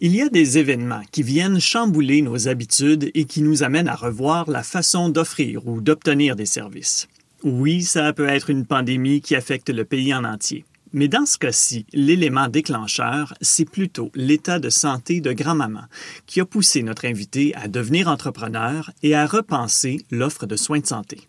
Il 0.00 0.14
y 0.14 0.22
a 0.22 0.28
des 0.28 0.58
événements 0.58 1.02
qui 1.10 1.24
viennent 1.24 1.58
chambouler 1.58 2.22
nos 2.22 2.46
habitudes 2.46 3.10
et 3.14 3.24
qui 3.24 3.42
nous 3.42 3.64
amènent 3.64 3.88
à 3.88 3.96
revoir 3.96 4.48
la 4.48 4.62
façon 4.62 5.08
d'offrir 5.08 5.66
ou 5.66 5.80
d'obtenir 5.80 6.36
des 6.36 6.46
services. 6.46 7.08
Oui, 7.42 7.82
ça 7.82 8.12
peut 8.12 8.28
être 8.28 8.48
une 8.48 8.64
pandémie 8.64 9.20
qui 9.20 9.34
affecte 9.34 9.70
le 9.70 9.84
pays 9.84 10.14
en 10.14 10.22
entier. 10.22 10.64
Mais 10.92 11.08
dans 11.08 11.26
ce 11.26 11.36
cas-ci, 11.36 11.84
l'élément 11.92 12.46
déclencheur, 12.46 13.34
c'est 13.40 13.68
plutôt 13.68 14.12
l'état 14.14 14.60
de 14.60 14.70
santé 14.70 15.20
de 15.20 15.32
grand-maman 15.32 15.86
qui 16.26 16.40
a 16.40 16.44
poussé 16.44 16.84
notre 16.84 17.04
invité 17.04 17.52
à 17.56 17.66
devenir 17.66 18.06
entrepreneur 18.06 18.92
et 19.02 19.16
à 19.16 19.26
repenser 19.26 19.98
l'offre 20.12 20.46
de 20.46 20.54
soins 20.54 20.78
de 20.78 20.86
santé. 20.86 21.28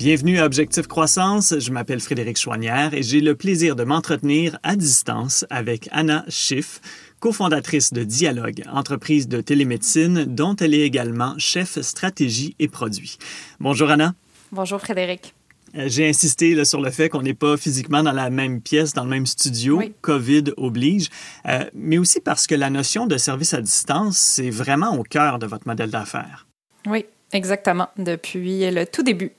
Bienvenue 0.00 0.38
à 0.38 0.46
Objectif 0.46 0.86
Croissance. 0.86 1.58
Je 1.58 1.70
m'appelle 1.72 2.00
Frédéric 2.00 2.38
Chouanière 2.38 2.94
et 2.94 3.02
j'ai 3.02 3.20
le 3.20 3.34
plaisir 3.34 3.76
de 3.76 3.84
m'entretenir 3.84 4.58
à 4.62 4.74
distance 4.74 5.44
avec 5.50 5.90
Anna 5.92 6.24
Schiff, 6.30 6.80
cofondatrice 7.20 7.92
de 7.92 8.02
Dialogue, 8.02 8.62
entreprise 8.72 9.28
de 9.28 9.42
télémédecine 9.42 10.24
dont 10.24 10.56
elle 10.56 10.72
est 10.72 10.86
également 10.86 11.34
chef 11.36 11.78
stratégie 11.82 12.56
et 12.58 12.66
produits. 12.66 13.18
Bonjour 13.60 13.90
Anna. 13.90 14.14
Bonjour 14.52 14.80
Frédéric. 14.80 15.34
Euh, 15.76 15.84
j'ai 15.88 16.08
insisté 16.08 16.64
sur 16.64 16.80
le 16.80 16.90
fait 16.90 17.10
qu'on 17.10 17.20
n'est 17.20 17.34
pas 17.34 17.58
physiquement 17.58 18.02
dans 18.02 18.12
la 18.12 18.30
même 18.30 18.62
pièce, 18.62 18.94
dans 18.94 19.04
le 19.04 19.10
même 19.10 19.26
studio. 19.26 19.82
COVID 20.00 20.44
oblige. 20.56 21.10
Euh, 21.46 21.66
mais 21.74 21.98
aussi 21.98 22.20
parce 22.20 22.46
que 22.46 22.54
la 22.54 22.70
notion 22.70 23.06
de 23.06 23.18
service 23.18 23.52
à 23.52 23.60
distance, 23.60 24.16
c'est 24.16 24.48
vraiment 24.48 24.96
au 24.96 25.02
cœur 25.02 25.38
de 25.38 25.44
votre 25.44 25.68
modèle 25.68 25.90
d'affaires. 25.90 26.46
Oui, 26.86 27.04
exactement. 27.34 27.90
Depuis 27.98 28.70
le 28.70 28.86
tout 28.86 29.02
début. 29.02 29.32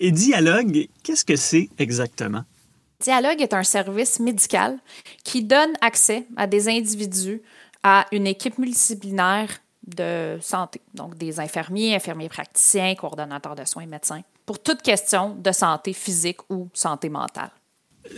Et 0.00 0.10
Dialogue, 0.10 0.88
qu'est-ce 1.02 1.24
que 1.24 1.36
c'est 1.36 1.68
exactement? 1.78 2.44
Dialogue 3.00 3.40
est 3.40 3.54
un 3.54 3.64
service 3.64 4.20
médical 4.20 4.78
qui 5.24 5.42
donne 5.42 5.72
accès 5.80 6.26
à 6.36 6.46
des 6.46 6.68
individus 6.68 7.42
à 7.82 8.06
une 8.12 8.26
équipe 8.26 8.58
multidisciplinaire 8.58 9.48
de 9.86 10.38
santé, 10.40 10.80
donc 10.94 11.18
des 11.18 11.38
infirmiers, 11.38 11.94
infirmiers 11.94 12.30
praticiens, 12.30 12.94
coordonnateurs 12.94 13.54
de 13.54 13.64
soins, 13.66 13.84
médecins, 13.86 14.22
pour 14.46 14.62
toute 14.62 14.80
question 14.80 15.34
de 15.34 15.52
santé 15.52 15.92
physique 15.92 16.38
ou 16.48 16.70
santé 16.72 17.10
mentale. 17.10 17.50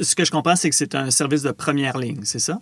Ce 0.01 0.15
que 0.15 0.25
je 0.25 0.31
comprends, 0.31 0.57
c'est 0.57 0.71
que 0.71 0.77
c'est 0.77 0.95
un 0.95 1.11
service 1.11 1.43
de 1.43 1.51
première 1.51 1.99
ligne, 1.99 2.21
c'est 2.25 2.39
ça? 2.39 2.61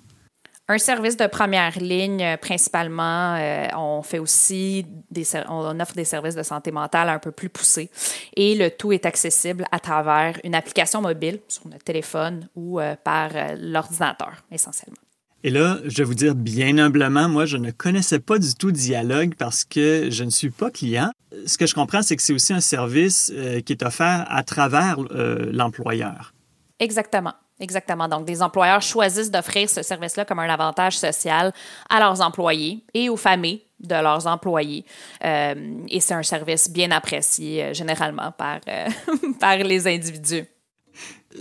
Un 0.66 0.78
service 0.78 1.18
de 1.18 1.26
première 1.26 1.78
ligne, 1.78 2.22
euh, 2.22 2.36
principalement. 2.38 3.36
Euh, 3.36 3.66
on 3.76 4.02
fait 4.02 4.18
aussi 4.18 4.86
des, 5.10 5.26
on 5.50 5.78
offre 5.78 5.94
des 5.94 6.06
services 6.06 6.34
de 6.34 6.42
santé 6.42 6.72
mentale 6.72 7.10
un 7.10 7.18
peu 7.18 7.32
plus 7.32 7.50
poussés. 7.50 7.90
Et 8.34 8.54
le 8.54 8.70
tout 8.70 8.90
est 8.90 9.04
accessible 9.04 9.66
à 9.72 9.78
travers 9.78 10.40
une 10.42 10.54
application 10.54 11.02
mobile 11.02 11.40
sur 11.48 11.68
notre 11.68 11.84
téléphone 11.84 12.48
ou 12.56 12.80
euh, 12.80 12.96
par 13.04 13.30
l'ordinateur, 13.60 14.42
essentiellement. 14.50 14.96
Et 15.42 15.50
là, 15.50 15.80
je 15.84 15.98
vais 15.98 16.04
vous 16.04 16.14
dire 16.14 16.34
bien 16.34 16.78
humblement, 16.78 17.28
moi, 17.28 17.44
je 17.44 17.58
ne 17.58 17.70
connaissais 17.70 18.18
pas 18.18 18.38
du 18.38 18.54
tout 18.54 18.72
Dialogue 18.72 19.34
parce 19.38 19.64
que 19.64 20.08
je 20.10 20.24
ne 20.24 20.30
suis 20.30 20.48
pas 20.48 20.70
client. 20.70 21.10
Ce 21.44 21.58
que 21.58 21.66
je 21.66 21.74
comprends, 21.74 22.00
c'est 22.00 22.16
que 22.16 22.22
c'est 22.22 22.32
aussi 22.32 22.54
un 22.54 22.62
service 22.62 23.30
qui 23.66 23.72
est 23.74 23.82
offert 23.82 24.24
à 24.30 24.42
travers 24.42 24.96
l'employeur. 25.52 26.32
Exactement. 26.78 27.34
Exactement. 27.64 28.08
Donc, 28.08 28.26
des 28.26 28.42
employeurs 28.42 28.82
choisissent 28.82 29.30
d'offrir 29.30 29.70
ce 29.70 29.82
service-là 29.82 30.26
comme 30.26 30.38
un 30.38 30.50
avantage 30.50 30.98
social 30.98 31.50
à 31.88 31.98
leurs 31.98 32.20
employés 32.20 32.84
et 32.92 33.08
aux 33.08 33.16
familles 33.16 33.62
de 33.80 33.94
leurs 33.94 34.26
employés. 34.26 34.84
Euh, 35.24 35.54
et 35.88 36.00
c'est 36.00 36.12
un 36.12 36.22
service 36.22 36.70
bien 36.70 36.90
apprécié 36.90 37.64
euh, 37.64 37.74
généralement 37.74 38.32
par, 38.32 38.60
euh, 38.68 38.86
par 39.40 39.56
les 39.56 39.86
individus. 39.86 40.44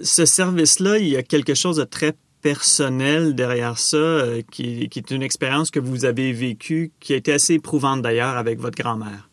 Ce 0.01 0.25
service-là, 0.25 0.97
il 0.97 1.09
y 1.09 1.17
a 1.17 1.23
quelque 1.23 1.55
chose 1.55 1.75
de 1.75 1.83
très 1.83 2.13
personnel 2.41 3.35
derrière 3.35 3.77
ça, 3.77 4.23
qui, 4.49 4.87
qui 4.89 4.99
est 4.99 5.11
une 5.11 5.23
expérience 5.23 5.71
que 5.71 5.79
vous 5.79 6.05
avez 6.05 6.31
vécue, 6.31 6.93
qui 7.01 7.13
a 7.13 7.17
été 7.17 7.33
assez 7.33 7.55
éprouvante 7.55 8.01
d'ailleurs 8.01 8.37
avec 8.37 8.59
votre 8.59 8.81
grand-mère. 8.81 9.29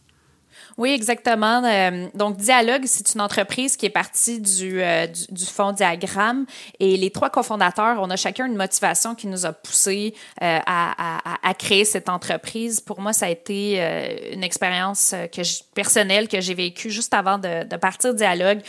Oui, 0.80 0.92
exactement. 0.92 1.62
Euh, 1.62 2.08
donc, 2.14 2.38
Dialogue, 2.38 2.84
c'est 2.86 3.14
une 3.14 3.20
entreprise 3.20 3.76
qui 3.76 3.84
est 3.84 3.90
partie 3.90 4.40
du, 4.40 4.80
euh, 4.80 5.06
fonds 5.46 5.72
Diagramme. 5.72 6.46
Et 6.78 6.96
les 6.96 7.10
trois 7.10 7.28
cofondateurs, 7.28 7.98
on 8.00 8.08
a 8.08 8.16
chacun 8.16 8.46
une 8.46 8.56
motivation 8.56 9.14
qui 9.14 9.26
nous 9.26 9.44
a 9.44 9.52
poussé 9.52 10.14
euh, 10.42 10.58
à, 10.64 11.54
créer 11.58 11.84
cette 11.84 12.08
entreprise. 12.08 12.80
Pour 12.80 13.02
moi, 13.02 13.12
ça 13.12 13.26
a 13.26 13.28
été 13.28 13.78
une 14.32 14.42
expérience 14.42 15.14
personnelle 15.74 16.28
que 16.28 16.40
j'ai 16.40 16.54
vécue 16.54 16.88
juste 16.88 17.12
avant 17.12 17.36
de, 17.36 17.64
de 17.64 17.76
partir 17.76 18.14
Dialogue, 18.14 18.60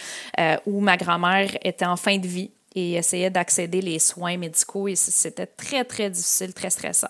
où 0.66 0.81
ma 0.81 0.97
grand-mère 0.97 1.51
était 1.63 1.85
en 1.85 1.95
fin 1.95 2.17
de 2.17 2.28
vie 2.28 2.51
et 2.75 2.95
essayait 2.95 3.29
d'accéder 3.29 3.79
les 3.79 3.99
soins 3.99 4.35
médicaux. 4.35 4.89
Et 4.89 4.95
c'était 4.97 5.45
très, 5.45 5.85
très 5.85 6.09
difficile, 6.09 6.53
très 6.53 6.72
stressant. 6.72 7.07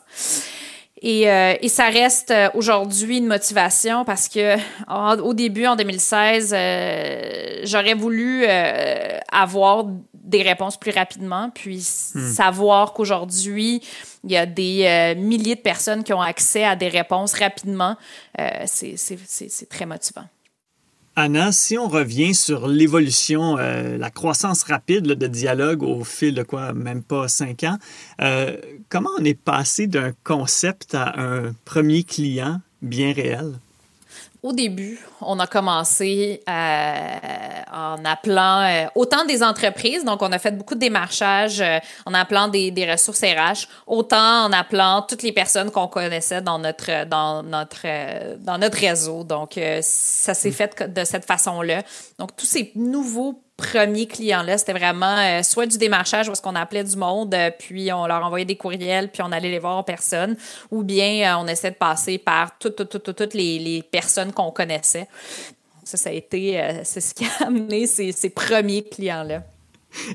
Et, 1.03 1.29
euh, 1.29 1.55
et, 1.59 1.67
ça 1.67 1.89
reste 1.89 2.29
euh, 2.29 2.49
aujourd'hui 2.53 3.17
une 3.17 3.25
motivation 3.25 4.05
parce 4.05 4.29
que 4.29 4.55
au 5.21 5.33
début, 5.33 5.65
en 5.65 5.75
2016, 5.75 6.53
euh, 6.55 7.61
j'aurais 7.63 7.95
voulu 7.95 8.45
avoir 9.31 9.85
des 10.13 10.43
réponses 10.43 10.77
plus 10.77 10.91
rapidement, 10.91 11.49
puis 11.49 11.77
hmm. 12.13 12.31
savoir 12.31 12.93
qu'aujourd'hui, 12.93 13.81
il 14.23 14.31
y 14.31 14.37
a 14.37 14.45
des 14.45 15.15
milliers 15.17 15.55
de 15.55 15.61
personnes 15.61 16.03
qui 16.03 16.13
ont 16.13 16.21
accès 16.21 16.63
à 16.63 16.75
des 16.75 16.89
réponses 16.89 17.33
rapidement, 17.33 17.97
c'est 18.65 19.69
très 19.69 19.87
motivant. 19.87 20.25
Anna, 21.17 21.51
si 21.51 21.77
on 21.77 21.89
revient 21.89 22.33
sur 22.33 22.69
l'évolution, 22.69 23.57
euh, 23.57 23.97
la 23.97 24.09
croissance 24.09 24.63
rapide 24.63 25.03
de 25.03 25.27
dialogue 25.27 25.83
au 25.83 26.05
fil 26.05 26.33
de 26.33 26.43
quoi, 26.43 26.71
même 26.71 27.03
pas 27.03 27.27
cinq 27.27 27.65
ans, 27.65 27.77
euh, 28.21 28.55
comment 28.87 29.09
on 29.19 29.25
est 29.25 29.33
passé 29.33 29.87
d'un 29.87 30.13
concept 30.23 30.95
à 30.95 31.19
un 31.19 31.53
premier 31.65 32.03
client 32.03 32.61
bien 32.81 33.11
réel? 33.11 33.59
Au 34.43 34.53
début, 34.53 34.99
on 35.21 35.37
a 35.37 35.45
commencé 35.45 36.41
euh, 36.49 37.07
en 37.71 38.03
appelant 38.03 38.63
euh, 38.63 38.87
autant 38.95 39.23
des 39.25 39.43
entreprises, 39.43 40.03
donc 40.03 40.23
on 40.23 40.31
a 40.31 40.39
fait 40.39 40.49
beaucoup 40.49 40.73
de 40.73 40.79
démarchage 40.79 41.61
euh, 41.61 41.77
en 42.07 42.15
appelant 42.15 42.47
des, 42.47 42.71
des, 42.71 42.91
ressources 42.91 43.21
RH, 43.21 43.67
autant 43.85 44.45
en 44.45 44.51
appelant 44.51 45.03
toutes 45.07 45.21
les 45.21 45.31
personnes 45.31 45.69
qu'on 45.69 45.87
connaissait 45.87 46.41
dans 46.41 46.57
notre 46.57 47.05
dans 47.05 47.43
notre 47.43 47.85
dans 48.37 48.57
notre 48.57 48.79
réseau. 48.79 49.23
Donc 49.23 49.59
ça 49.81 50.33
s'est 50.33 50.49
mm. 50.49 50.53
fait 50.53 50.91
de 50.91 51.03
cette 51.03 51.25
façon-là. 51.25 51.83
Donc 52.17 52.35
tous 52.35 52.47
ces 52.47 52.71
nouveaux 52.73 53.43
premiers 53.61 54.07
clients-là, 54.07 54.57
c'était 54.57 54.73
vraiment 54.73 55.17
euh, 55.17 55.43
soit 55.43 55.67
du 55.67 55.77
démarchage 55.77 56.27
où 56.29 56.35
ce 56.35 56.41
qu'on 56.41 56.55
appelait 56.55 56.83
du 56.83 56.97
monde, 56.97 57.33
euh, 57.33 57.51
puis 57.57 57.93
on 57.93 58.07
leur 58.07 58.25
envoyait 58.25 58.45
des 58.45 58.55
courriels, 58.55 59.09
puis 59.09 59.21
on 59.23 59.31
allait 59.31 59.51
les 59.51 59.59
voir 59.59 59.77
en 59.77 59.83
personne, 59.83 60.35
ou 60.71 60.83
bien 60.83 61.37
euh, 61.37 61.43
on 61.43 61.47
essaie 61.47 61.69
de 61.69 61.75
passer 61.75 62.17
par 62.17 62.57
toutes 62.57 63.33
les, 63.35 63.59
les 63.59 63.83
personnes 63.83 64.33
qu'on 64.33 64.51
connaissait. 64.51 65.07
Ça, 65.83 65.97
ça 65.97 66.09
a 66.09 66.13
été, 66.13 66.61
c'est 66.83 67.01
ce 67.01 67.13
qui 67.13 67.25
a 67.25 67.29
amené 67.47 67.85
ces, 67.85 68.11
ces 68.11 68.29
premiers 68.29 68.83
clients-là. 68.83 69.43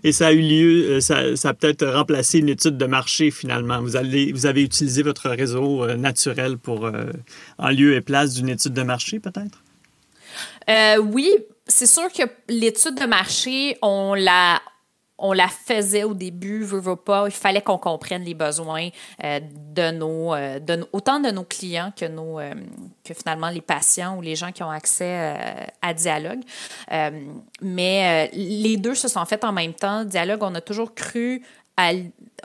Et 0.03 0.11
ça 0.11 0.29
a 0.29 0.33
eu 0.33 0.41
lieu, 0.41 1.01
ça, 1.01 1.37
ça 1.37 1.51
a 1.51 1.55
peut-être 1.55 1.87
remplacé 1.87 2.39
une 2.39 2.49
étude 2.49 2.79
de 2.79 2.87
marché 2.87 3.31
finalement. 3.31 3.81
Vous, 3.83 3.97
allez, 3.97 4.33
vous 4.33 4.47
avez 4.47 4.63
utilisé 4.63 5.03
votre 5.03 5.29
réseau 5.29 5.87
naturel 5.97 6.57
pour, 6.57 6.91
en 7.59 7.69
lieu 7.69 7.95
et 7.95 8.01
place 8.01 8.35
d'une 8.35 8.49
étude 8.49 8.73
de 8.73 8.83
marché 8.83 9.21
peut-être? 9.21 9.63
oui, 11.03 11.31
c'est 11.67 11.87
sûr 11.87 12.13
que 12.13 12.23
l'étude 12.49 12.95
de 12.95 13.07
marché, 13.07 13.77
on 13.83 14.15
la, 14.15 14.61
on 15.19 15.33
la 15.33 15.49
faisait 15.49 16.05
au 16.05 16.15
début, 16.15 16.63
veut, 16.63 16.79
veut 16.79 16.97
pas. 16.97 17.25
Il 17.27 17.33
fallait 17.33 17.63
qu'on 17.63 17.79
comprenne 17.79 18.23
les 18.23 18.35
besoins 18.35 18.89
euh, 19.25 19.41
de 19.75 19.91
nos, 19.91 20.35
euh, 20.35 20.59
de, 20.61 20.87
autant 20.93 21.21
de 21.21 21.31
nos 21.31 21.45
clients 21.45 21.93
que 21.97 22.05
nos, 22.07 22.39
euh, 22.39 22.53
que 23.05 23.15
finalement 23.15 23.49
les 23.49 23.61
patients 23.61 24.17
ou 24.17 24.21
les 24.21 24.37
gens 24.37 24.53
qui 24.53 24.63
ont 24.63 24.71
accès 24.71 25.37
à 25.83 25.95
Dialogue. 25.95 26.41
mais 27.61 28.31
les 28.33 28.77
deux 28.77 28.95
se 28.95 29.09
sont 29.09 29.25
faits 29.25 29.45
en 29.45 29.53
même 29.53 29.75
temps. 29.75 30.05
Dialogue, 30.05 30.43
on 30.43 30.55
a 30.55 30.61
toujours 30.61 30.95
cru 30.95 31.43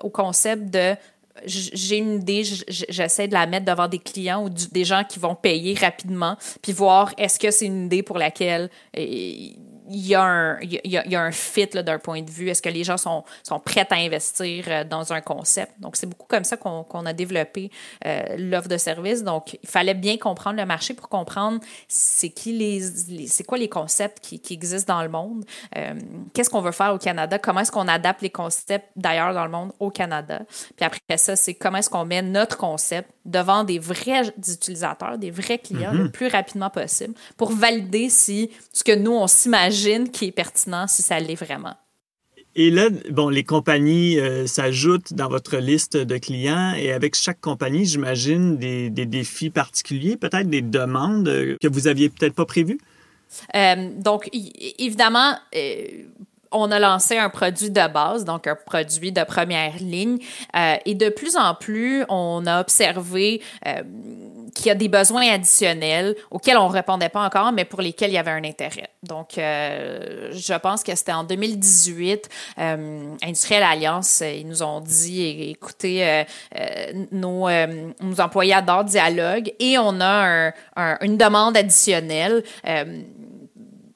au 0.01 0.09
concept 0.09 0.69
de 0.71 0.95
j'ai 1.45 1.97
une 1.97 2.15
idée, 2.15 2.43
j'essaie 2.43 3.27
de 3.27 3.33
la 3.33 3.45
mettre 3.45 3.65
devant 3.65 3.87
des 3.87 3.99
clients 3.99 4.43
ou 4.43 4.49
des 4.49 4.83
gens 4.85 5.03
qui 5.03 5.19
vont 5.19 5.35
payer 5.35 5.73
rapidement, 5.75 6.37
puis 6.61 6.71
voir 6.71 7.13
est-ce 7.17 7.39
que 7.39 7.51
c'est 7.51 7.65
une 7.65 7.85
idée 7.85 8.03
pour 8.03 8.17
laquelle 8.17 8.69
il 9.91 10.07
y, 10.07 10.15
a 10.15 10.23
un, 10.23 10.59
il, 10.61 10.79
y 10.85 10.97
a, 10.97 11.05
il 11.05 11.11
y 11.11 11.15
a 11.15 11.21
un 11.21 11.31
fit 11.31 11.67
d'un 11.67 11.99
point 11.99 12.21
de 12.21 12.29
vue. 12.29 12.49
Est-ce 12.49 12.61
que 12.61 12.69
les 12.69 12.83
gens 12.83 12.97
sont, 12.97 13.23
sont 13.43 13.59
prêts 13.59 13.85
à 13.89 13.95
investir 13.95 14.65
euh, 14.67 14.83
dans 14.85 15.11
un 15.11 15.19
concept? 15.19 15.73
Donc, 15.79 15.97
c'est 15.97 16.07
beaucoup 16.07 16.27
comme 16.27 16.45
ça 16.45 16.55
qu'on 16.55 17.05
a 17.05 17.13
développé 17.13 17.71
euh, 18.05 18.35
l'offre 18.37 18.69
de 18.69 18.77
service. 18.77 19.23
Donc, 19.23 19.57
il 19.61 19.67
fallait 19.67 19.93
bien 19.93 20.17
comprendre 20.17 20.57
le 20.57 20.65
marché 20.65 20.93
pour 20.93 21.09
comprendre 21.09 21.59
c'est 21.89 22.29
qui 22.29 22.53
les, 22.53 23.27
c'est 23.27 23.43
quoi 23.43 23.57
les 23.57 23.67
concepts 23.67 24.19
qui, 24.21 24.39
qui, 24.39 24.53
existent 24.53 24.95
dans 24.95 25.03
le 25.03 25.09
monde, 25.09 25.43
euh, 25.77 25.93
qu'est-ce 26.33 26.49
qu'on 26.49 26.61
veut 26.61 26.71
faire 26.71 26.93
au 26.93 26.97
Canada, 26.97 27.37
comment 27.37 27.59
est-ce 27.59 27.71
qu'on 27.71 27.87
adapte 27.87 28.21
les 28.21 28.29
concepts 28.29 28.87
d'ailleurs 28.95 29.33
dans 29.33 29.45
le 29.45 29.51
monde 29.51 29.71
au 29.79 29.89
Canada? 29.89 30.41
Puis 30.75 30.85
après 30.85 31.17
ça, 31.17 31.35
c'est 31.35 31.53
comment 31.53 31.79
est-ce 31.79 31.89
qu'on 31.89 32.05
met 32.05 32.21
notre 32.21 32.57
concept 32.57 33.09
devant 33.25 33.63
des 33.63 33.79
vrais 33.79 34.27
utilisateurs, 34.37 35.17
des 35.17 35.31
vrais 35.31 35.57
clients 35.57 35.91
le 35.91 36.05
mm-hmm. 36.05 36.11
plus 36.11 36.27
rapidement 36.27 36.69
possible 36.69 37.13
pour 37.37 37.51
valider 37.51 38.09
si 38.09 38.51
ce 38.73 38.83
que 38.83 38.95
nous, 38.95 39.11
on 39.11 39.27
s'imagine 39.27 39.80
qui 40.11 40.25
est 40.25 40.31
pertinent, 40.31 40.87
si 40.87 41.01
ça 41.01 41.19
l'est 41.19 41.35
vraiment. 41.35 41.75
Et 42.55 42.69
là, 42.69 42.89
bon, 43.09 43.29
les 43.29 43.45
compagnies 43.45 44.19
euh, 44.19 44.45
s'ajoutent 44.45 45.13
dans 45.13 45.29
votre 45.29 45.57
liste 45.57 45.95
de 45.95 46.17
clients 46.17 46.73
et 46.73 46.91
avec 46.91 47.15
chaque 47.15 47.39
compagnie, 47.39 47.85
j'imagine 47.85 48.57
des, 48.57 48.89
des, 48.89 49.05
défis 49.05 49.49
particuliers, 49.49 50.17
peut-être 50.17 50.49
des 50.49 50.61
demandes 50.61 51.25
que 51.61 51.67
vous 51.69 51.87
aviez 51.87 52.09
peut-être 52.09 52.33
pas 52.33 52.45
prévues? 52.45 52.79
Euh, 53.55 53.89
donc, 53.97 54.29
évidemment, 54.77 55.35
euh, 55.55 55.85
on 56.51 56.71
a 56.71 56.79
lancé 56.79 57.17
un 57.17 57.29
produit 57.29 57.69
de 57.69 57.87
base, 57.87 58.25
donc 58.25 58.47
un 58.47 58.55
produit 58.55 59.11
de 59.11 59.23
première 59.23 59.77
ligne. 59.77 60.17
Euh, 60.55 60.75
et 60.85 60.95
de 60.95 61.09
plus 61.09 61.37
en 61.37 61.55
plus, 61.55 62.03
on 62.09 62.45
a 62.45 62.61
observé 62.61 63.41
euh, 63.67 63.81
qu'il 64.53 64.67
y 64.67 64.69
a 64.69 64.75
des 64.75 64.89
besoins 64.89 65.29
additionnels 65.29 66.15
auxquels 66.29 66.57
on 66.57 66.67
ne 66.67 66.73
répondait 66.73 67.09
pas 67.09 67.25
encore, 67.25 67.51
mais 67.51 67.63
pour 67.63 67.81
lesquels 67.81 68.11
il 68.11 68.15
y 68.15 68.17
avait 68.17 68.31
un 68.31 68.43
intérêt. 68.43 68.89
Donc, 69.03 69.37
euh, 69.37 70.29
je 70.33 70.53
pense 70.53 70.83
que 70.83 70.93
c'était 70.95 71.13
en 71.13 71.23
2018, 71.23 72.29
Industriel 72.57 73.63
Alliance, 73.63 74.21
ils 74.21 74.45
nous 74.45 74.61
ont 74.61 74.81
dit, 74.81 75.51
écoutez, 75.51 76.25
nos, 77.11 77.49
nos, 77.49 78.21
employés 78.21 78.53
adorent 78.53 78.83
Dialogue 78.83 79.53
et 79.59 79.77
on 79.77 79.99
a 80.01 80.51
une 81.01 81.17
demande 81.17 81.55
additionnelle 81.55 82.43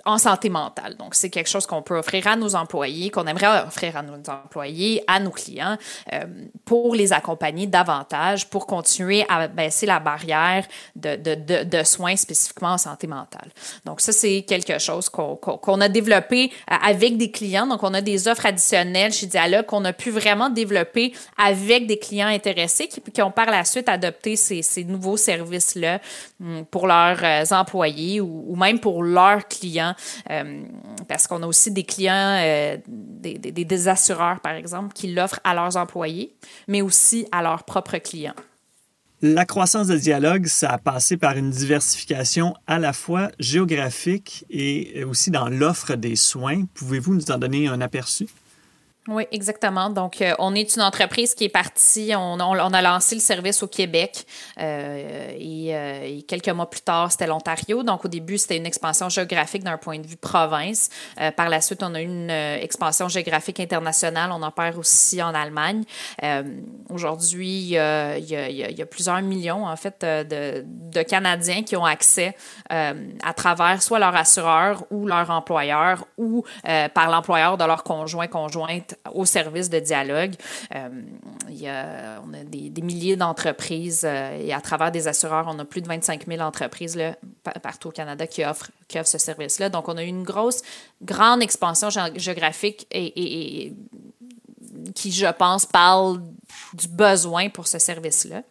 en 0.05 0.19
santé 0.19 0.49
mentale. 0.49 0.95
Donc, 0.97 1.15
c'est 1.15 1.31
quelque 1.31 1.49
chose 1.49 1.65
qu'on 1.65 1.81
peut 1.81 1.97
offrir 1.97 2.27
à 2.27 2.35
nos 2.35 2.53
employés, 2.53 3.09
qu'on 3.09 3.25
aimerait 3.25 3.63
offrir 3.65 3.97
à 3.97 4.03
nos 4.03 4.17
employés, 4.29 5.03
à 5.07 5.19
nos 5.19 5.31
clients, 5.31 5.77
euh, 6.13 6.25
pour 6.63 6.93
les 6.93 7.11
accompagner 7.11 7.65
davantage, 7.65 8.47
pour 8.47 8.67
continuer 8.67 9.25
à 9.27 9.47
baisser 9.47 9.87
la 9.87 9.99
barrière 9.99 10.65
de, 10.95 11.15
de, 11.15 11.63
de, 11.63 11.83
soins 11.83 12.15
spécifiquement 12.15 12.73
en 12.73 12.77
santé 12.77 13.07
mentale. 13.07 13.49
Donc, 13.83 13.99
ça, 13.99 14.11
c'est 14.11 14.43
quelque 14.43 14.77
chose 14.77 15.09
qu'on 15.09 15.35
qu'on 15.35 15.81
a 15.81 15.89
développé 15.89 16.51
euh, 16.71 16.75
avec 16.83 17.17
des 17.17 17.31
clients. 17.31 17.65
Donc, 17.65 17.81
on 17.81 17.93
a 17.95 18.01
des 18.01 18.27
offres 18.27 18.45
additionnelles 18.45 19.11
chez 19.11 19.25
Dialogue 19.25 19.65
qu'on 19.65 19.85
a 19.85 19.93
pu 19.93 20.11
vraiment 20.11 20.49
développer 20.49 21.13
avec 21.35 21.87
des 21.87 21.97
clients 21.97 22.27
intéressés 22.27 22.87
qui, 22.87 23.01
qui 23.01 23.21
ont 23.23 23.31
par 23.31 23.47
la 23.47 23.63
suite 23.65 23.89
adopté 23.89 24.35
ces, 24.35 24.61
ces 24.61 24.83
nouveaux 24.83 25.17
services-là 25.17 25.99
hum, 26.39 26.63
pour 26.65 26.85
leurs 26.85 27.23
euh, 27.23 27.43
employés 27.51 28.21
ou, 28.21 28.45
ou 28.47 28.55
même 28.55 28.79
pour 28.79 29.01
leurs 29.01 29.47
clients 29.47 29.94
euh, 30.29 30.63
parce 31.07 31.27
qu'on 31.27 31.41
a 31.43 31.47
aussi 31.47 31.71
des 31.71 31.83
clients, 31.83 32.39
euh, 32.41 32.77
des, 32.87 33.37
des, 33.37 33.87
assureurs, 33.87 34.39
par 34.39 34.53
exemple, 34.53 34.93
qui 34.93 35.13
l'offrent 35.13 35.39
à 35.43 35.53
leurs 35.53 35.77
employés, 35.77 36.35
mais 36.67 36.81
aussi 36.81 37.27
à 37.31 37.41
leurs 37.41 37.63
propres 37.63 37.97
clients. 37.97 38.35
La 39.21 39.45
croissance 39.45 39.87
de 39.87 39.97
dialogue, 39.97 40.45
ça 40.45 40.71
a 40.71 40.77
passé 40.77 41.17
par 41.17 41.37
une 41.37 41.49
diversification 41.49 42.53
à 42.67 42.79
la 42.79 42.93
fois 42.93 43.31
géographique 43.39 44.45
et 44.49 45.03
aussi 45.03 45.31
dans 45.31 45.47
l'offre 45.47 45.95
des 45.95 46.15
soins. 46.15 46.65
Pouvez-vous 46.73 47.15
nous 47.15 47.31
en 47.31 47.37
donner 47.37 47.67
un 47.67 47.81
aperçu? 47.81 48.27
Oui, 49.07 49.27
exactement. 49.31 49.91
Donc, 49.91 50.19
euh, 50.19 50.33
on 50.39 50.55
est 50.55 50.75
une 50.75 50.81
entreprise 50.81 51.35
qui 51.35 51.43
est 51.43 51.49
partie, 51.49 52.13
on, 52.17 52.39
a 52.39 52.81
lancé 52.81 53.13
le 53.13 53.21
service 53.21 53.61
au 53.61 53.67
Québec 53.67 54.25
euh, 54.59 55.31
et, 55.37 55.75
euh, 55.75 55.99
et, 56.03 56.23
quelques 56.23 56.49
mois 56.49 56.67
plus 56.67 56.81
tard, 56.81 57.11
c'était 57.11 57.27
l'Ontario. 57.27 57.83
Donc, 57.83 58.05
au 58.05 58.07
début, 58.07 58.39
c'était 58.39 58.57
une 58.57 58.65
expansion 58.65 59.07
géographique 59.09 59.63
d'un 59.63 59.77
point 59.77 59.99
de 59.99 60.07
vue 60.07 60.17
province. 60.17 60.89
Par 61.37 61.49
la 61.49 61.61
suite, 61.61 61.83
on 61.83 61.93
a 61.93 62.01
eu 62.01 62.05
une 62.05 62.31
expansion 62.31 63.07
géographique 63.07 63.59
internationale. 63.59 64.31
On 64.33 64.41
opère 64.41 64.77
aussi 64.79 65.21
en 65.21 65.35
Allemagne. 65.35 65.83
Aujourd'hui, 66.89 67.47
il, 67.47 67.69
y 67.69 67.77
a, 67.77 68.17
il, 68.17 68.25
y 68.25 68.81
a, 68.81 68.85
plusieurs 68.85 69.21
millions, 69.21 69.67
en 69.67 69.75
fait, 69.75 70.01
de, 70.01 70.65
de 70.65 71.01
Canadiens 71.03 71.61
qui 71.61 71.75
ont 71.75 71.85
accès 71.85 72.35
à 72.69 73.33
travers 73.35 73.83
soit 73.83 73.99
leur 73.99 74.15
assureur 74.15 74.85
ou 74.89 75.05
leur 75.05 75.29
employeur 75.29 76.07
ou 76.17 76.43
par 76.93 77.09
l'employeur 77.09 77.57
de 77.57 77.65
leur 77.65 77.83
conjoint, 77.83 78.27
conjointe 78.27 78.94
au 79.13 79.25
service 79.25 79.69
de 79.69 79.79
dialogue. 79.79 80.33
Euh, 80.73 80.89
il 81.49 81.61
y 81.61 81.67
a, 81.67 82.21
on 82.25 82.33
a 82.33 82.43
des, 82.43 82.81
milliers 82.81 83.15
d'entreprises 83.15 84.03
euh, 84.05 84.39
et 84.39 84.53
à 84.53 84.61
travers 84.61 84.91
des 84.91 85.07
assureurs, 85.07 85.45
on 85.47 85.57
a 85.59 85.65
plus 85.65 85.81
de 85.81 85.87
25 85.87 86.27
000 86.27 86.41
entreprises 86.41 86.95
là, 86.95 87.15
partout 87.61 87.89
au 87.89 87.91
Canada 87.91 88.27
qui 88.27 88.43
offrent, 88.43 88.71
qui 88.87 88.99
offrent 88.99 89.09
ce 89.09 89.17
service-là. 89.17 89.69
Donc, 89.69 89.87
on 89.89 89.97
a 89.97 90.03
eu 90.03 90.07
une 90.07 90.23
grosse, 90.23 90.61
grande 91.01 91.41
expansion 91.41 91.89
géographique 92.15 92.87
et, 92.91 93.65
et 93.67 93.73
qui, 94.93 95.11
je 95.11 95.31
pense, 95.31 95.65
parle 95.65 96.21
du 96.73 96.87
besoin 96.87 97.49
pour 97.49 97.67
ce 97.67 97.79
service-là. 97.79 98.43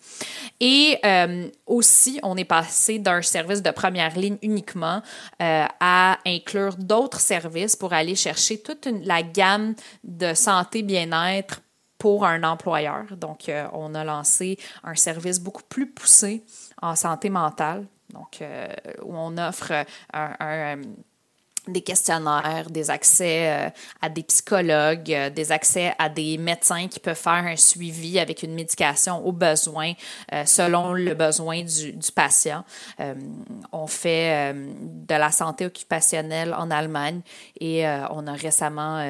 Et 0.61 0.99
euh, 1.05 1.49
aussi, 1.67 2.21
on 2.23 2.37
est 2.37 2.45
passé 2.45 2.99
d'un 2.99 3.23
service 3.23 3.63
de 3.63 3.71
première 3.71 4.17
ligne 4.17 4.39
uniquement 4.43 5.03
euh, 5.43 5.67
à 5.81 6.19
inclure 6.27 6.77
d'autres 6.77 7.21
services 7.21 7.77
pour 7.77 7.93
aller 7.93 8.15
chercher 8.15 8.61
toute 8.61 8.89
la 9.05 9.23
gamme 9.23 9.75
de 10.03 10.35
santé, 10.35 10.83
bien-être 10.83 11.61
pour 11.99 12.25
un 12.25 12.43
employeur. 12.43 13.17
Donc, 13.17 13.49
euh, 13.49 13.67
on 13.73 13.95
a 13.95 14.05
lancé 14.05 14.59
un 14.83 14.95
service 14.95 15.41
beaucoup 15.41 15.63
plus 15.69 15.91
poussé 15.91 16.45
en 16.83 16.95
santé 16.97 17.31
mentale, 17.31 17.87
donc 18.13 18.43
où 19.03 19.17
on 19.17 19.37
offre 19.39 19.73
un 20.13 20.77
des 21.67 21.81
questionnaires, 21.81 22.69
des 22.71 22.91
accès 22.91 23.51
euh, 23.51 23.71
à 24.03 24.09
des 24.09 24.23
psychologues, 24.23 25.13
euh, 25.13 25.31
des 25.31 25.51
accès 25.51 25.95
à 25.99 26.09
des 26.09 26.37
médecins 26.37 26.89
qui 26.89 27.01
peuvent 27.01 27.17
faire 27.17 27.33
un 27.33 27.57
suivi 27.57 28.19
avec 28.19 28.43
une 28.43 28.55
médication 28.55 29.25
au 29.27 29.33
besoin, 29.33 29.93
euh, 30.33 30.45
selon 30.45 30.93
le 30.93 31.15
besoin 31.15 31.63
du, 31.63 31.95
patient. 32.15 32.65
on 33.73 33.87
fait 33.87 34.55
de 34.55 35.15
la 35.15 35.31
santé 35.31 35.67
occupationnelle 35.67 36.55
en 36.55 36.71
Allemagne 36.71 37.23
et 37.59 37.85
on 38.11 38.27
a 38.27 38.33
récemment 38.33 39.03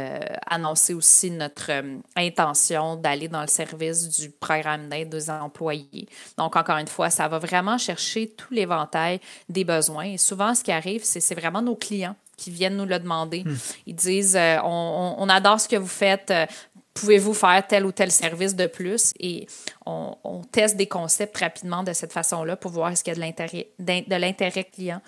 annoncé 0.46 0.94
aussi 0.94 1.30
notre 1.30 1.70
intention 2.16 2.96
d'aller 2.96 3.28
dans 3.28 3.42
le 3.42 3.48
service 3.48 4.08
du 4.08 4.30
programme 4.30 4.88
d'aide 4.88 5.14
aux 5.14 5.30
employés. 5.30 6.08
Donc, 6.38 6.56
encore 6.56 6.78
une 6.78 6.88
fois, 6.88 7.10
ça 7.10 7.28
va 7.28 7.38
vraiment 7.38 7.76
chercher 7.76 8.28
tout 8.28 8.54
l'éventail 8.54 9.20
des 9.48 9.64
besoins. 9.64 10.04
Et 10.04 10.18
souvent, 10.18 10.54
ce 10.54 10.62
qui 10.62 10.72
arrive, 10.72 11.04
c'est 11.04 11.34
vraiment 11.34 11.60
nos 11.60 11.76
clients 11.76 12.16
qui 12.36 12.50
viennent 12.50 12.76
nous 12.76 12.84
le 12.84 12.98
demander. 12.98 13.44
Hmm. 13.44 13.56
Ils 13.86 13.94
disent 13.94 14.36
euh, 14.36 14.58
on, 14.62 15.16
on, 15.19 15.28
adore 15.28 15.60
ce 15.60 15.69
que 15.69 15.76
vous 15.76 15.86
faites. 15.86 16.31
Euh, 16.31 16.46
pouvez-vous 16.94 17.34
faire 17.34 17.66
tel 17.66 17.84
ou 17.84 17.92
tel 17.92 18.10
service 18.12 18.54
de 18.54 18.66
plus? 18.66 19.12
Et 19.19 19.46
on, 19.84 20.16
on 20.22 20.42
teste 20.42 20.76
des 20.76 20.86
concepts 20.86 21.36
rapidement 21.36 21.82
de 21.82 21.92
cette 21.92 22.12
façon-là 22.12 22.56
pour 22.56 22.70
voir 22.70 22.90
est-ce 22.90 23.02
qu'il 23.02 23.12
y 23.12 23.16
a 23.16 23.16
de 23.16 23.20
l'intérêt, 23.20 23.69
de 23.78 24.16
l'intérêt 24.16 24.64
client 24.64 25.00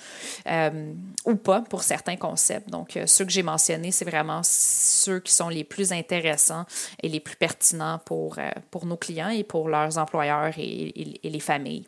euh, 0.49 0.93
ou 1.25 1.37
pas 1.37 1.61
pour 1.63 1.83
certains 1.83 2.17
concepts. 2.17 2.69
Donc, 2.71 2.99
ceux 3.07 3.25
que 3.25 3.31
j'ai 3.31 3.45
mentionnés, 3.45 3.93
c'est 3.93 4.05
vraiment 4.05 4.41
ceux 4.43 5.21
qui 5.21 5.33
sont 5.33 5.49
les 5.49 5.63
plus 5.63 5.93
intéressants 5.93 6.67
et 7.03 7.09
les 7.09 7.21
plus 7.21 7.37
pertinents 7.37 8.01
pour, 8.05 8.37
pour 8.73 8.85
nos 8.85 8.97
clients 8.97 9.29
et 9.29 9.45
pour 9.45 9.69
leurs 9.69 9.97
employeurs 9.99 10.55
et 10.59 11.21
les 11.23 11.41
familles. 11.41 11.87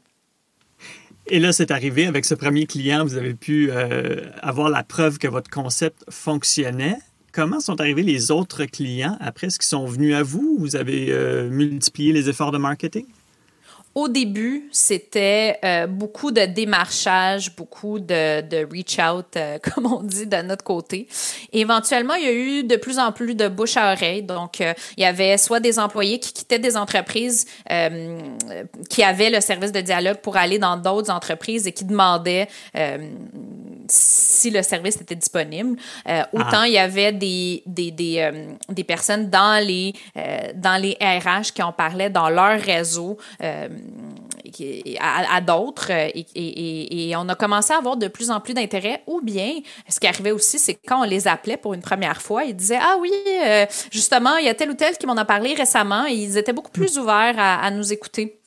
Et 1.31 1.41
là, 1.41 1.53
c'est 1.53 1.71
arrivé 1.71 2.07
avec 2.07 2.25
ce 2.25 2.35
premier 2.35 2.65
client, 2.65 3.05
vous 3.05 3.17
avez 3.17 3.35
pu 3.35 3.71
euh, 3.71 4.23
avoir 4.41 4.71
la 4.71 4.83
preuve 4.83 5.19
que 5.19 5.29
votre 5.29 5.51
concept 5.51 6.05
fonctionnait. 6.09 6.97
Comment 7.33 7.61
sont 7.61 7.81
arrivés 7.81 8.03
les 8.03 8.31
autres 8.31 8.65
clients 8.65 9.19
après? 9.21 9.49
Est-ce 9.49 9.59
qu'ils 9.59 9.69
sont 9.69 9.85
venus 9.85 10.15
à 10.15 10.23
vous? 10.23 10.57
Vous 10.59 10.75
avez 10.75 11.09
euh, 11.11 11.51
multiplié 11.51 12.15
les 12.15 12.31
efforts 12.31 12.51
de 12.51 12.57
marketing? 12.57 13.05
Au 13.99 14.07
début, 14.07 14.69
c'était 14.71 15.59
euh, 15.65 15.89
beaucoup 15.89 16.31
de 16.31 16.43
démarchage, 16.43 17.57
beaucoup 17.57 17.99
de, 17.99 18.43
de 18.43 18.65
reach 18.73 18.97
out, 19.01 19.27
euh, 19.35 19.59
comme 19.75 19.87
on 19.93 20.05
dit 20.05 20.25
de 20.25 20.37
notre 20.37 20.63
côté. 20.63 21.09
éventuellement, 21.53 22.15
il 22.15 22.25
y 22.25 22.29
a 22.29 22.33
eu 22.33 22.63
de 22.63 22.77
plus 22.77 23.01
en 23.01 23.11
plus 23.11 23.35
de 23.35 23.49
bouche 23.49 23.77
à 23.77 23.93
oreille. 23.95 24.23
Donc, 24.23 24.61
euh, 24.61 24.73
il 24.97 25.03
y 25.03 25.05
avait 25.05 25.37
soit 25.37 25.59
des 25.59 25.81
employés 25.81 26.21
qui 26.21 26.33
quittaient 26.33 26.61
des 26.61 26.77
entreprises 26.77 27.47
qui 28.89 29.03
avaient 29.03 29.31
le 29.31 29.41
service 29.41 29.73
de 29.73 29.81
dialogue 29.81 30.19
pour 30.19 30.37
aller 30.37 30.61
dans 30.61 30.77
d'autres 30.77 31.11
entreprises 31.11 31.67
et 31.67 31.73
qui 31.73 31.85
demandaient 31.85 32.49
si 33.89 34.51
le 34.51 34.63
service 34.63 34.97
était 34.97 35.15
disponible. 35.15 35.79
autant 36.33 36.63
ah. 36.63 36.67
il 36.69 36.73
y 36.73 36.79
avait 36.79 37.13
des, 37.13 37.63
des, 37.67 37.91
des, 37.91 38.31
des 38.69 38.85
personnes 38.85 39.31
dans 39.31 39.65
les, 39.65 39.93
dans 40.55 40.81
les 40.81 40.97
RH 41.01 41.53
qui 41.55 41.63
en 41.63 41.73
parlaient 41.73 42.11
dans 42.11 42.29
leur 42.29 42.61
réseau 42.61 43.19
à, 45.01 45.41
d'autres 45.41 45.91
et, 45.91 47.15
on 47.17 47.29
a 47.29 47.35
commencé 47.35 47.73
à 47.73 47.79
avoir 47.79 47.97
de 47.97 48.09
plus 48.09 48.31
en 48.31 48.41
plus 48.41 48.55
d'intérêt 48.55 49.03
ou 49.07 49.21
bien 49.21 49.61
ce 49.89 49.99
qui 49.99 50.07
arrivait 50.07 50.31
aussi 50.31 50.59
c'est 50.59 50.75
quand 50.75 51.01
on 51.01 51.05
les 51.05 51.27
appelait 51.27 51.57
pour 51.57 51.75
une 51.75 51.83
première 51.83 52.21
fois 52.21 52.45
ils 52.45 52.57
disaient 52.57 52.79
ah 52.81 52.97
oui 53.01 53.13
justement 53.91 54.37
il 54.37 54.47
y 54.47 54.49
a 54.49 54.55
tel 54.55 54.71
ou 54.71 54.75
tel 54.75 54.97
qui 54.97 55.07
m'en 55.07 55.17
a 55.17 55.25
parlé 55.25 55.55
récemment 55.55 56.07
et 56.07 56.15
ils 56.15 56.37
étaient 56.37 56.53
beaucoup 56.53 56.71
plus 56.71 56.99
ouverts 56.99 57.39
à 57.39 57.71
nous 57.71 57.93
écouter 57.93 58.38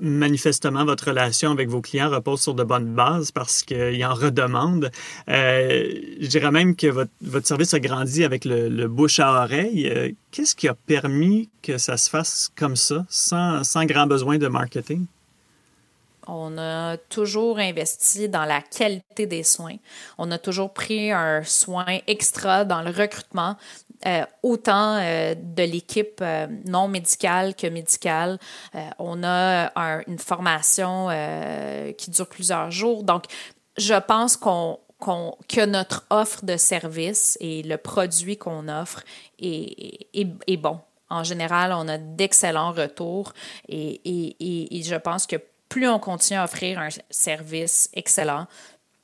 manifestement, 0.00 0.84
votre 0.84 1.08
relation 1.08 1.50
avec 1.50 1.68
vos 1.68 1.80
clients 1.80 2.10
repose 2.10 2.40
sur 2.40 2.54
de 2.54 2.64
bonnes 2.64 2.94
bases 2.94 3.30
parce 3.30 3.62
qu'ils 3.62 4.04
en 4.04 4.14
redemandent. 4.14 4.90
Euh, 5.28 5.92
je 6.20 6.26
dirais 6.26 6.50
même 6.50 6.76
que 6.76 6.86
votre, 6.86 7.10
votre, 7.22 7.46
service 7.46 7.74
a 7.74 7.80
grandi 7.80 8.24
avec 8.24 8.44
le, 8.44 8.86
bouche 8.86 9.20
à 9.20 9.44
oreille. 9.44 9.88
Euh, 9.88 10.10
qu'est-ce 10.30 10.54
qui 10.54 10.68
a 10.68 10.74
permis 10.74 11.48
que 11.62 11.78
ça 11.78 11.96
se 11.96 12.10
fasse 12.10 12.50
comme 12.56 12.76
ça, 12.76 13.04
sans, 13.08 13.64
sans 13.64 13.84
grand 13.84 14.06
besoin 14.06 14.38
de 14.38 14.48
marketing? 14.48 15.06
On 16.26 16.56
a 16.56 16.96
toujours 16.96 17.58
investi 17.58 18.28
dans 18.28 18.44
la 18.44 18.62
qualité 18.62 19.26
des 19.26 19.42
soins. 19.42 19.76
On 20.16 20.30
a 20.30 20.38
toujours 20.38 20.72
pris 20.72 21.12
un 21.12 21.42
soin 21.44 21.98
extra 22.06 22.64
dans 22.64 22.80
le 22.80 22.90
recrutement, 22.90 23.56
euh, 24.06 24.24
autant 24.42 24.98
euh, 25.00 25.34
de 25.34 25.62
l'équipe 25.62 26.20
euh, 26.20 26.46
non 26.66 26.88
médicale 26.88 27.54
que 27.54 27.66
médicale. 27.66 28.38
on 28.98 29.24
a 29.24 29.70
une 30.06 30.18
formation 30.18 31.08
qui 31.96 32.10
dure 32.10 32.28
plusieurs 32.28 32.70
jours. 32.70 33.02
Donc, 33.02 33.24
je 33.76 33.94
pense 33.94 34.36
qu'on 34.36 34.78
que 35.48 35.64
notre 35.66 36.06
offre 36.10 36.44
de 36.44 36.56
service 36.56 37.36
et 37.40 37.62
le 37.62 37.76
produit 37.76 38.36
qu'on 38.36 38.68
offre 38.68 39.02
est, 39.38 40.08
est, 40.14 40.56
bon. 40.56 40.80
En 41.10 41.24
général, 41.24 41.72
on 41.72 41.88
a 41.88 41.98
d'excellents 41.98 42.72
retours 42.72 43.32
et, 43.68 44.00
et, 44.04 44.82
je 44.82 44.94
pense 44.94 45.26
que 45.26 45.36
plus 45.68 45.88
on 45.88 45.98
continue 45.98 46.38
à 46.38 46.44
offrir 46.44 46.78
un 46.78 46.88
service 47.10 47.90
excellent, 47.92 48.46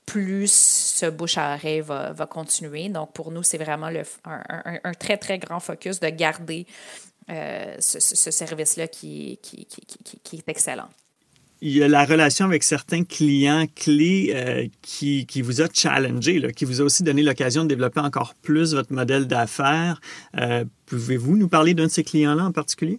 plus 0.07 0.51
ce 0.51 1.07
bouche 1.07 1.39
à 1.39 1.55
oreille 1.55 1.81
va, 1.81 2.13
va 2.13 2.27
continuer. 2.27 2.89
Donc, 2.89 3.13
pour 3.13 3.31
nous, 3.31 3.43
c'est 3.43 3.59
vraiment 3.59 3.91
le, 3.91 4.03
un, 4.25 4.93
très, 4.93 5.17
très 5.17 5.39
grand 5.39 5.61
focus 5.61 6.01
de 6.01 6.09
garder 6.09 6.67
euh, 7.31 7.77
ce, 7.79 8.31
service-là 8.31 8.89
qui, 8.89 9.39
qui, 9.43 9.67
qui, 9.67 10.37
est 10.37 10.49
excellent. 10.49 10.89
Il 11.63 11.77
y 11.77 11.83
a 11.83 11.89
la 11.89 12.05
relation 12.05 12.47
avec 12.47 12.63
certains 12.63 13.05
clients 13.05 13.67
clés 13.77 14.33
euh, 14.35 14.67
qui, 14.83 15.43
vous 15.43 15.61
a 15.61 15.67
challengé, 15.73 16.51
qui 16.57 16.65
vous 16.65 16.81
a 16.81 16.85
aussi 16.85 17.03
donné 17.03 17.23
l'occasion 17.23 17.65
de 17.65 17.69
développer 17.69 18.01
encore 18.01 18.35
plus 18.43 18.75
votre 18.75 18.93
modèle 18.93 19.27
d'affaires. 19.27 20.01
Euh, 20.39 20.65
pouvez-vous 20.87 21.37
nous 21.37 21.49
parler 21.49 21.75
d'un 21.75 21.85
de 21.87 21.91
ces 21.91 22.03
clients-là 22.03 22.45
en 22.47 22.53
particulier? 22.53 22.99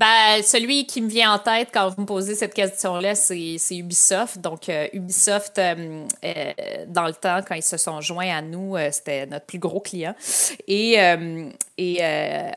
Ben, 0.00 0.42
celui 0.42 0.86
qui 0.86 1.02
me 1.02 1.10
vient 1.10 1.34
en 1.34 1.38
tête 1.38 1.68
quand 1.74 1.90
vous 1.90 2.00
me 2.00 2.06
posez 2.06 2.34
cette 2.34 2.54
question-là, 2.54 3.14
c'est 3.14 3.58
Ubisoft. 3.70 4.38
Donc, 4.38 4.70
euh, 4.70 4.88
Ubisoft, 4.94 5.58
euh, 5.58 6.06
euh, 6.24 6.52
dans 6.88 7.04
le 7.04 7.12
temps, 7.12 7.40
quand 7.46 7.54
ils 7.54 7.62
se 7.62 7.76
sont 7.76 8.00
joints 8.00 8.34
à 8.34 8.40
nous, 8.40 8.78
c'était 8.92 9.26
notre 9.26 9.44
plus 9.44 9.58
gros 9.58 9.80
client. 9.80 10.14
Et, 10.66 10.94
et 11.76 12.00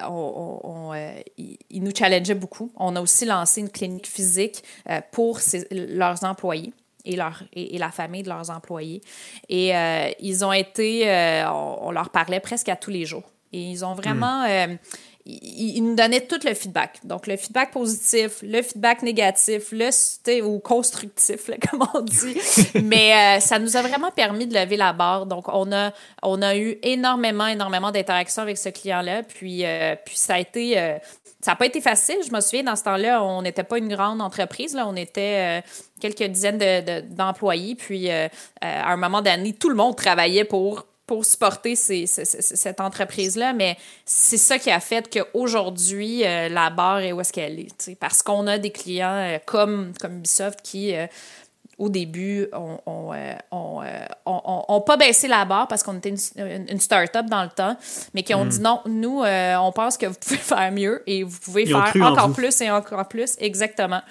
on, 0.07 0.93
ils 1.35 1.83
nous 1.83 1.91
challengeaient 1.93 2.33
beaucoup. 2.33 2.71
On 2.77 2.95
a 2.95 3.01
aussi 3.01 3.25
lancé 3.25 3.59
une 3.59 3.69
clinique 3.69 4.07
physique 4.07 4.63
pour 5.11 5.41
leurs 5.69 6.23
employés 6.23 6.71
et, 7.03 7.17
leur, 7.17 7.43
et, 7.51 7.77
la 7.77 7.91
famille 7.91 8.23
de 8.23 8.29
leurs 8.29 8.51
employés. 8.51 9.01
Et 9.49 9.73
ils 10.21 10.45
ont 10.45 10.53
été, 10.53 11.43
on, 11.45 11.91
leur 11.91 12.09
parlait 12.09 12.39
presque 12.39 12.69
à 12.69 12.77
tous 12.77 12.91
les 12.91 13.05
jours. 13.05 13.32
Et 13.53 13.61
ils 13.61 13.85
ont 13.85 13.93
vraiment... 13.93 14.43
Hmm 14.43 14.77
il, 15.25 15.81
nous 15.81 15.95
donnait 15.95 16.21
tout 16.21 16.39
le 16.43 16.53
feedback. 16.53 16.99
Donc, 17.03 17.27
le 17.27 17.37
feedback 17.37 17.71
positif, 17.71 18.39
le 18.41 18.61
feedback 18.61 19.01
négatif, 19.03 19.71
le 19.71 20.41
ou 20.43 20.59
constructif, 20.59 21.49
comme 21.69 21.83
on 21.93 22.01
dit. 22.01 22.37
Mais 22.83 23.13
euh, 23.13 23.39
ça 23.39 23.59
nous 23.59 23.77
a 23.77 23.81
vraiment 23.81 24.11
permis 24.11 24.47
de 24.47 24.53
lever 24.53 24.77
la 24.77 24.93
barre. 24.93 25.25
Donc, 25.25 25.47
on 25.47 25.71
a, 25.71 25.91
on 26.21 26.41
a 26.41 26.57
eu 26.57 26.77
énormément, 26.83 27.47
énormément 27.47 27.91
d'interactions 27.91 28.41
avec 28.41 28.57
ce 28.57 28.69
client-là. 28.69 29.23
Puis, 29.23 29.65
euh, 29.65 29.95
puis 30.03 30.17
ça 30.17 30.35
a 30.35 30.39
été. 30.39 30.77
Euh, 30.77 30.97
ça 31.39 31.51
n'a 31.51 31.55
pas 31.57 31.65
été 31.65 31.81
facile. 31.81 32.17
Je 32.25 32.33
me 32.33 32.39
souviens, 32.39 32.63
dans 32.63 32.75
ce 32.77 32.83
temps-là, 32.83 33.21
on 33.21 33.41
n'était 33.41 33.63
pas 33.63 33.77
une 33.77 33.93
grande 33.93 34.21
entreprise. 34.21 34.73
Là. 34.75 34.87
On 34.87 34.95
était 34.95 35.61
quelques 35.99 36.23
dizaines 36.23 36.57
d'employés. 37.09 37.75
puis, 37.75 38.09
à 38.09 38.29
un 38.61 38.95
moment 38.95 39.21
donné, 39.21 39.51
tout 39.51 39.67
le 39.67 39.75
monde 39.75 39.97
travaillait 39.97 40.45
pour 40.45 40.85
pour 41.05 41.25
supporter 41.25 41.75
cette 41.75 42.79
entreprise-là, 42.79 43.53
mais 43.53 43.77
c'est 44.05 44.37
ça 44.37 44.57
qui 44.57 44.71
a 44.71 44.79
fait 44.79 45.13
qu'aujourd'hui, 45.13 46.25
euh, 46.25 46.47
la 46.47 46.69
barre 46.69 46.99
est 46.99 47.11
où 47.11 47.19
est-ce 47.19 47.33
qu'elle 47.33 47.59
est. 47.59 47.95
Parce 47.99 48.21
qu'on 48.21 48.47
a 48.47 48.57
des 48.57 48.71
clients 48.71 49.09
euh, 49.09 49.37
comme, 49.45 49.91
comme 49.99 50.19
Ubisoft 50.19 50.61
qui, 50.63 50.95
euh, 50.95 51.07
au 51.77 51.89
début, 51.89 52.47
ont, 52.53 52.79
ont, 52.85 54.81
pas 54.81 54.95
baissé 54.95 55.27
la 55.27 55.43
barre 55.43 55.67
parce 55.67 55.83
qu'on 55.83 55.97
était 55.97 56.09
une, 56.09 56.65
une 56.69 56.79
start-up 56.79 57.25
dans 57.25 57.43
le 57.43 57.49
temps, 57.49 57.75
mais 58.13 58.23
qui 58.23 58.33
ont 58.33 58.45
dit 58.45 58.59
hmm. 58.59 58.63
non, 58.63 58.81
nous, 58.85 59.23
on 59.23 59.71
pense 59.73 59.97
que 59.97 60.05
vous 60.05 60.15
pouvez 60.15 60.37
faire 60.37 60.71
mieux 60.71 61.03
et 61.05 61.23
vous 61.23 61.39
pouvez 61.39 61.65
faire 61.65 61.93
encore 62.01 62.31
plus 62.31 62.61
et 62.61 62.71
encore 62.71 63.07
plus. 63.09 63.35
Exactement. 63.39 64.01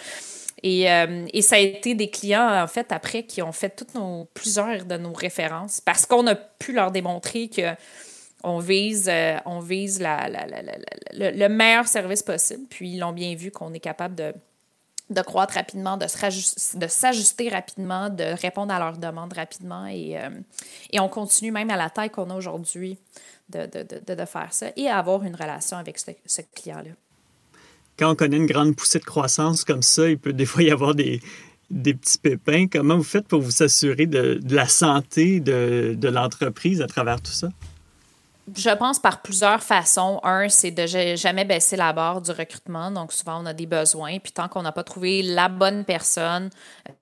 Et, 0.63 0.91
euh, 0.91 1.27
et, 1.33 1.43
ça 1.43 1.57
a 1.57 1.59
été 1.59 1.95
des 1.95 2.09
clients, 2.09 2.63
en 2.63 2.67
fait, 2.69 2.93
après, 2.93 3.25
qui 3.25 3.43
ont 3.43 3.53
fait 3.53 3.71
toutes 3.71 3.95
nos, 3.95 4.27
plusieurs 4.33 4.85
de 4.85 4.97
nos 4.97 5.13
références 5.13 5.81
parce 5.81 6.07
qu'on 6.07 6.27
a 6.29 6.37
pu 6.37 6.73
leur 6.73 6.93
démontrer 6.93 7.49
que 7.49 7.75
on 8.45 8.59
vise, 8.59 9.09
euh, 9.09 9.37
on 9.45 9.61
vise 9.61 10.01
le, 10.01 11.49
meilleur 11.49 11.87
service 11.87 12.23
possible. 12.23 12.67
Puis 12.69 12.91
ils 12.93 12.99
l'ont 12.99 13.13
bien 13.13 13.35
vu 13.35 13.51
qu'on 13.51 13.73
est 13.73 13.81
capable 13.81 14.15
de, 14.15 14.35
de 15.11 15.23
croître 15.23 15.55
rapidement, 15.55 15.97
de 15.97 16.07
s'ajuster 16.07 17.49
rapidement, 17.49 18.09
de 18.09 18.25
répondre 18.41 18.73
à 18.73 18.79
leurs 18.79 18.99
demandes 18.99 19.33
rapidement. 19.33 19.87
Et, 19.87 20.19
euh, 20.19 20.31
et 20.91 21.01
on 21.01 21.09
continue 21.09 21.53
même 21.53 21.71
à 21.71 21.77
la 21.77 21.91
taille 21.91 22.11
qu'on 22.11 22.31
a 22.31 22.35
aujourd'hui 22.35 22.99
de, 23.49 23.67
de, 23.67 24.15
de, 24.15 24.25
faire 24.25 24.53
ça 24.53 24.69
et 24.77 24.89
à 24.89 24.99
avoir 24.99 25.23
une 25.25 25.37
relation 25.37 25.77
avec 25.77 25.99
ce 25.99 26.41
client-là 26.55 26.93
quand 28.03 28.11
on 28.11 28.17
connaît 28.17 28.37
une 28.37 28.47
grande 28.47 28.75
poussée 28.75 28.99
de 28.99 29.05
croissance 29.05 29.65
comme 29.65 29.83
ça, 29.83 30.09
il 30.09 30.19
peut 30.19 30.33
des 30.33 30.45
fois 30.45 30.65
y 30.65 30.73
avoir 30.73 30.97
des, 30.97 31.21
des 31.71 31.95
petits 31.95 32.19
pépins. 32.19 32.67
Comment 32.67 32.97
vous 32.97 33.05
faites 33.05 33.29
pour 33.29 33.41
vous 33.41 33.63
assurer 33.63 34.07
de, 34.07 34.41
la 34.51 34.67
santé 34.67 35.39
de, 35.39 35.95
de 35.97 36.09
l'entreprise 36.09 36.83
à 36.83 36.89
travers 36.89 37.21
tout 37.21 37.31
ça? 37.31 37.49
Je 38.57 38.71
pense 38.71 38.99
par 38.99 39.23
plusieurs 39.23 39.63
façons. 39.63 40.19
Un, 40.25 40.49
c'est 40.49 40.73
de 40.73 40.85
jamais 41.17 41.45
baisser 41.45 41.77
la 41.77 41.93
barre 41.93 42.21
du 42.21 42.33
recrutement. 42.33 42.91
Donc, 42.91 43.13
souvent, 43.13 43.41
on 43.41 43.47
a 43.47 43.55
des 43.55 43.67
besoins. 43.67 44.19
Puis, 44.19 44.33
tant 44.33 44.49
qu'on 44.49 44.63
n'a 44.63 44.73
pas 44.73 44.83
trouvé 44.83 45.23
la 45.23 45.49
bonne 45.49 45.85
personne 45.85 46.51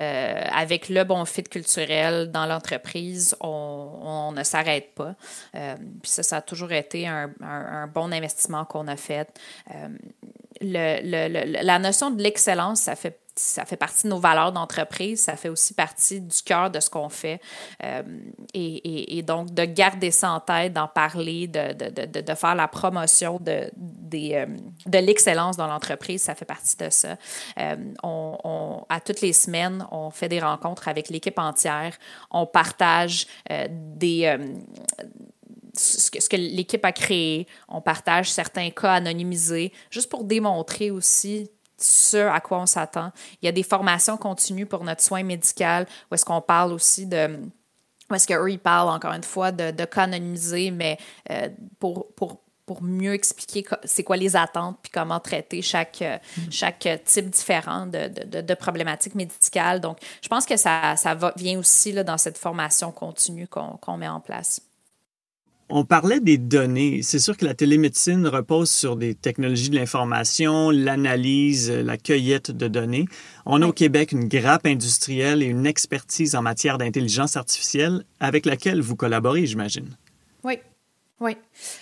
euh, 0.02 0.44
avec 0.54 0.90
le 0.90 1.02
bon 1.04 1.24
fit 1.24 1.42
culturel 1.42 2.30
dans 2.30 2.44
l'entreprise, 2.44 3.34
on, 3.40 4.32
ne 4.36 4.44
s'arrête 4.44 4.94
pas. 4.94 5.14
Euh, 5.54 5.76
puis, 6.02 6.10
ça, 6.10 6.22
ça 6.22 6.36
a 6.36 6.42
toujours 6.42 6.72
été 6.72 7.08
un, 7.08 7.30
un, 7.40 7.86
bon 7.86 8.12
investissement 8.12 8.66
qu'on 8.66 8.86
a 8.86 8.96
fait. 8.96 9.28
Euh, 9.74 9.88
le, 10.60 11.62
la 11.62 11.78
notion 11.78 12.10
de 12.10 12.22
l'excellence, 12.22 12.80
ça 12.80 12.96
fait 12.96 13.20
ça 13.40 13.64
fait 13.64 13.76
partie 13.76 14.04
de 14.04 14.08
nos 14.08 14.18
valeurs 14.18 14.52
d'entreprise, 14.52 15.22
ça 15.22 15.36
fait 15.36 15.48
aussi 15.48 15.74
partie 15.74 16.20
du 16.20 16.42
cœur 16.42 16.70
de 16.70 16.80
ce 16.80 16.90
qu'on 16.90 17.08
fait. 17.08 17.40
Euh, 17.82 18.02
et, 18.54 19.18
et, 19.18 19.22
donc, 19.22 19.54
de 19.54 19.64
garder 19.64 20.10
ça 20.10 20.32
en 20.32 20.40
tête, 20.40 20.72
d'en 20.72 20.88
parler, 20.88 21.46
de, 21.46 21.72
de, 21.72 22.06
de, 22.06 22.20
de, 22.20 22.34
faire 22.34 22.54
la 22.54 22.68
promotion 22.68 23.38
de, 23.40 23.70
euh, 24.14 24.46
de 24.86 24.98
l'excellence 24.98 25.56
dans 25.56 25.66
l'entreprise, 25.66 26.22
ça 26.22 26.34
fait 26.34 26.44
partie 26.44 26.76
de 26.76 26.90
ça. 26.90 27.16
Euh, 27.58 27.76
on, 28.02 28.36
on, 28.44 28.84
à 28.88 29.00
toutes 29.00 29.20
les 29.20 29.32
semaines, 29.32 29.86
on 29.90 30.10
fait 30.10 30.28
des 30.28 30.40
rencontres 30.40 30.88
avec 30.88 31.08
l'équipe 31.08 31.38
entière, 31.38 31.96
on 32.30 32.46
partage 32.46 33.26
des 33.68 34.36
ce 35.74 36.10
que, 36.10 36.36
l'équipe 36.36 36.84
a 36.84 36.92
créé. 36.92 37.46
On 37.68 37.80
partage 37.80 38.30
certains 38.30 38.70
cas 38.70 38.94
anonymisés, 38.94 39.72
juste 39.90 40.08
pour 40.08 40.24
démontrer 40.24 40.90
aussi 40.90 41.50
ce 41.78 42.18
à 42.18 42.40
quoi 42.40 42.60
on 42.60 42.66
s'attend. 42.66 43.12
Il 43.42 43.46
y 43.46 43.48
a 43.48 43.52
des 43.52 43.62
formations 43.62 44.16
continues 44.16 44.66
pour 44.66 44.84
notre 44.84 45.02
soin 45.02 45.22
médical, 45.22 45.86
où 46.10 46.14
est-ce 46.14 46.24
qu'on 46.24 46.42
parle 46.42 46.72
aussi 46.72 47.06
de... 47.06 47.38
Où 48.10 48.14
est-ce 48.14 48.26
qu'eux, 48.26 48.50
ils 48.50 48.58
parlent, 48.58 48.88
encore 48.88 49.12
une 49.12 49.22
fois, 49.22 49.52
de, 49.52 49.70
de 49.70 49.84
cas 49.84 50.02
anonymisés, 50.02 50.72
mais 50.72 50.98
euh, 51.30 51.48
pour, 51.78 52.12
pour, 52.14 52.40
pour 52.66 52.82
mieux 52.82 53.14
expliquer 53.14 53.64
c'est 53.84 54.02
quoi 54.02 54.16
les 54.16 54.34
attentes 54.34 54.78
puis 54.82 54.90
comment 54.92 55.20
traiter 55.20 55.62
chaque, 55.62 56.02
euh, 56.02 56.18
mm. 56.38 56.50
chaque 56.50 56.88
type 57.04 57.30
différent 57.30 57.86
de, 57.86 58.08
de, 58.26 58.40
de, 58.40 58.54
problématiques 58.54 59.14
médicales. 59.14 59.80
Donc, 59.80 59.98
je 60.22 60.28
pense 60.28 60.44
que 60.44 60.56
ça, 60.56 60.96
ça 60.96 61.14
va, 61.14 61.32
vient 61.36 61.58
aussi 61.58 61.92
là, 61.92 62.02
dans 62.02 62.18
cette 62.18 62.36
formation 62.36 62.90
continue 62.90 63.46
qu'on 63.46 63.96
met 63.96 64.08
en 64.08 64.20
place. 64.20 64.60
On 65.72 65.84
parlait 65.84 66.18
des 66.18 66.36
données. 66.36 67.00
C'est 67.02 67.20
sûr 67.20 67.36
que 67.36 67.44
la 67.44 67.54
télémédecine 67.54 68.26
repose 68.26 68.70
sur 68.70 68.96
des 68.96 69.14
technologies 69.14 69.70
de 69.70 69.76
l'information, 69.76 70.70
l'analyse, 70.70 71.70
la 71.70 71.96
cueillette 71.96 72.50
de 72.50 72.66
données. 72.66 73.06
On 73.46 73.62
a 73.62 73.68
au 73.68 73.72
Québec 73.72 74.10
une 74.10 74.26
grappe 74.26 74.66
industrielle 74.66 75.44
et 75.44 75.46
une 75.46 75.66
expertise 75.66 76.34
en 76.34 76.42
matière 76.42 76.76
d'intelligence 76.76 77.36
artificielle 77.36 78.04
avec 78.18 78.46
laquelle 78.46 78.80
vous 78.80 78.96
collaborez, 78.96 79.46
j'imagine. 79.46 79.96
Oui. 80.42 80.58
Oui. 81.20 81.36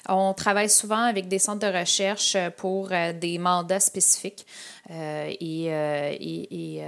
On 0.09 0.35
travaille 0.35 0.69
souvent 0.69 1.03
avec 1.03 1.29
des 1.29 1.39
centres 1.39 1.61
de 1.61 1.79
recherche 1.79 2.37
pour 2.57 2.89
des 2.89 3.39
mandats 3.39 3.79
spécifiques. 3.81 4.47
et, 4.91 5.67
et, 5.67 6.83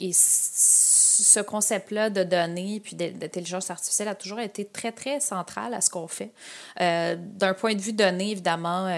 et, 0.00 0.12
ce 0.12 1.38
concept-là 1.38 2.10
de 2.10 2.24
données 2.24 2.80
puis 2.80 2.96
d'intelligence 2.96 3.70
artificielle 3.70 4.08
a 4.08 4.16
toujours 4.16 4.40
été 4.40 4.64
très, 4.64 4.90
très 4.90 5.20
central 5.20 5.72
à 5.72 5.80
ce 5.80 5.88
qu'on 5.88 6.08
fait. 6.08 6.32
D'un 6.80 7.54
point 7.54 7.74
de 7.74 7.80
vue 7.80 7.92
données, 7.92 8.32
évidemment, 8.32 8.88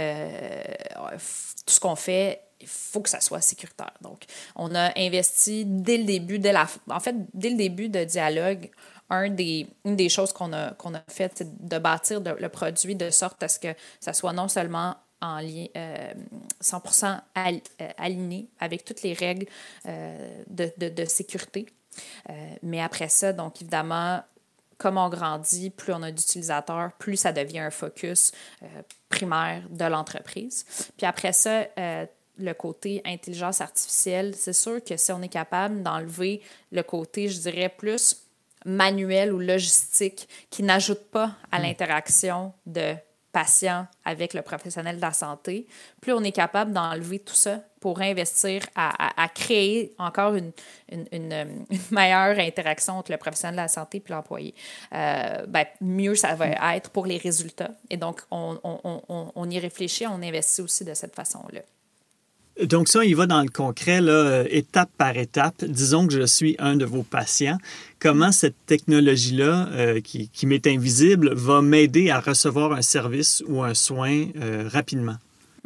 tout 1.67 1.75
ce 1.75 1.81
qu'on 1.81 1.97
fait 1.97 2.47
il 2.61 2.67
faut 2.69 3.01
que 3.01 3.09
ça 3.09 3.21
soit 3.21 3.41
sécuritaire. 3.41 3.93
Donc, 4.01 4.25
on 4.55 4.75
a 4.75 4.99
investi 4.99 5.65
dès 5.67 5.99
le 5.99 6.05
début, 6.05 6.39
dès 6.39 6.53
la, 6.53 6.67
en 6.89 7.01
fait, 7.01 7.15
dès 7.35 7.51
le 7.51 7.57
début 7.57 7.89
de 7.89 8.05
dialogue, 8.05 8.71
une 9.11 9.35
des 9.35 10.09
choses 10.09 10.33
qu'on 10.33 10.53
a, 10.53 10.73
qu'on 10.73 10.95
a 10.95 11.03
fait, 11.09 11.33
c'est 11.37 11.69
de 11.69 11.79
bâtir 11.79 12.21
le 12.21 12.49
produit 12.49 12.95
de 12.97 13.11
sorte 13.11 13.43
à 13.43 13.49
ce 13.49 13.59
que 13.59 13.75
ça 14.01 14.13
soit 14.13 14.33
non 14.33 14.49
seulement 14.49 14.97
en 15.21 15.41
lien, 15.41 15.67
100% 16.63 17.07
euh, 17.07 17.59
euh, 17.81 17.91
aligné 17.97 18.49
avec 18.61 18.85
toutes 18.85 19.03
les 19.03 19.15
règles 19.15 19.47
euh, 19.87 20.43
de, 20.49 21.05
sécurité. 21.05 21.67
mais 22.63 22.81
après 22.81 23.09
ça, 23.09 23.33
donc 23.33 23.63
évidemment, 23.63 24.23
comme 24.79 24.99
on 24.99 25.09
grandit, 25.09 25.71
plus 25.71 25.93
on 25.93 26.03
a 26.03 26.11
d'utilisateurs, 26.11 26.93
plus 26.99 27.17
ça 27.17 27.33
devient 27.33 27.61
un 27.61 27.71
focus 27.71 28.33
primaire 29.09 29.63
de 29.71 29.85
l'entreprise. 29.85 30.67
Puis 30.99 31.07
après 31.07 31.33
ça, 31.33 31.67
le 31.77 32.53
côté 32.53 33.01
intelligence 33.07 33.63
artificielle, 33.63 34.35
c'est 34.37 34.53
sûr 34.53 34.85
que 34.85 34.99
si 34.99 35.13
on 35.13 35.23
est 35.23 35.29
capable 35.29 35.83
d'enlever 35.83 36.43
le 36.73 36.83
côté, 36.83 37.29
je 37.29 37.41
dirais, 37.41 37.71
plus 37.71 38.26
manuel 38.67 39.33
ou 39.33 39.39
logistique 39.39 40.29
qui 40.51 40.63
n'ajoute 40.63 41.05
pas 41.11 41.33
à 41.51 41.59
hmm. 41.59 41.63
l'interaction 41.63 42.53
de 42.67 42.95
patient 43.37 43.87
avec 44.07 44.33
le 44.33 44.41
professionnel 44.41 44.97
de 44.97 45.03
la 45.03 45.13
santé, 45.13 45.67
plus 46.01 46.15
on 46.15 46.25
est 46.25 46.33
capable 46.33 46.73
d'enlever 46.73 47.19
tout 47.19 47.35
ça 47.35 47.61
pour 47.81 48.01
investir 48.01 48.63
à, 48.75 49.29
créer 49.35 49.95
encore 49.99 50.35
une, 50.37 50.53
une, 51.13 51.67
meilleure 51.91 52.39
interaction 52.39 52.99
entre 52.99 53.13
le 53.13 53.19
professionnel 53.19 53.57
de 53.57 53.61
la 53.61 53.69
santé 53.69 54.03
et 54.05 54.11
l'employé, 54.11 54.55
euh, 54.95 55.45
ben, 55.47 55.67
mieux 55.83 56.15
ça 56.15 56.35
va 56.35 56.75
être 56.75 56.89
pour 56.89 57.05
les 57.05 57.19
résultats. 57.19 57.73
Et 57.91 57.99
donc, 57.99 58.23
on, 58.31 58.59
on, 58.65 59.33
on 59.35 59.51
y 59.51 59.59
réfléchit, 59.59 60.07
on 60.07 60.23
investit 60.23 60.63
aussi 60.63 60.87
de 60.87 60.95
cette 60.95 61.15
façon-là. 61.15 61.61
Donc 62.63 62.89
ça, 62.89 63.05
il 63.05 63.15
va 63.15 63.27
dans 63.27 63.43
le 63.43 63.49
concret, 63.49 64.01
là, 64.01 64.13
euh, 64.13 64.45
étape 64.51 64.89
par 64.97 65.17
étape. 65.17 65.63
Disons 65.65 66.07
que 66.07 66.15
je 66.15 66.25
suis 66.25 66.57
un 66.59 66.77
de 66.77 66.87
vos 66.87 67.03
patients. 67.03 67.59
Comment 67.99 68.33
cette 68.33 68.57
technologie-là, 68.67 69.69
euh, 69.73 70.01
qui, 70.01 70.31
qui 70.31 70.47
m'est 70.47 70.67
invisible, 70.67 71.35
va 71.35 71.61
m'aider 71.61 72.09
à 72.09 72.19
recevoir 72.19 72.73
un 72.73 72.83
service 72.83 73.43
ou 73.47 73.63
un 73.63 73.75
soin 73.75 74.27
euh, 74.41 74.69
rapidement? 74.73 75.17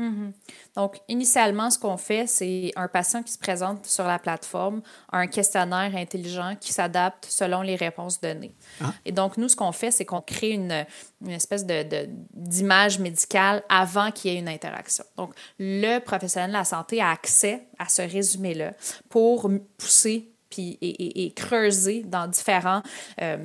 Mm-hmm. 0.00 0.32
Donc, 0.80 0.98
initialement, 1.08 1.68
ce 1.68 1.78
qu'on 1.78 1.98
fait, 1.98 2.26
c'est 2.26 2.72
un 2.74 2.88
patient 2.88 3.22
qui 3.22 3.30
se 3.32 3.38
présente 3.38 3.84
sur 3.84 4.06
la 4.06 4.18
plateforme 4.18 4.80
un 5.12 5.26
questionnaire 5.26 5.94
intelligent 5.94 6.56
qui 6.58 6.72
s'adapte 6.72 7.26
selon 7.28 7.60
les 7.60 7.76
réponses 7.76 8.18
données. 8.18 8.54
Ah. 8.80 8.94
Et 9.04 9.12
donc, 9.12 9.36
nous, 9.36 9.50
ce 9.50 9.56
qu'on 9.56 9.72
fait, 9.72 9.90
c'est 9.90 10.06
qu'on 10.06 10.22
crée 10.22 10.52
une, 10.52 10.86
une 11.20 11.32
espèce 11.32 11.66
d'image 11.66 12.96
de, 12.96 13.02
médicale 13.02 13.62
avant 13.68 14.10
qu'il 14.10 14.32
y 14.32 14.36
ait 14.36 14.38
une 14.38 14.48
interaction. 14.48 15.04
Donc, 15.18 15.34
le 15.58 15.98
professionnel 15.98 16.48
de 16.48 16.54
la 16.54 16.64
santé 16.64 17.02
a 17.02 17.10
accès 17.10 17.66
à 17.78 17.86
ce 17.90 18.00
résumé-là 18.00 18.72
pour 19.10 19.50
pousser 19.76 20.29
puis, 20.50 20.78
et, 20.82 21.32
creuser 21.32 22.02
dans, 22.02 22.26
différents, 22.26 22.82
euh, 23.22 23.36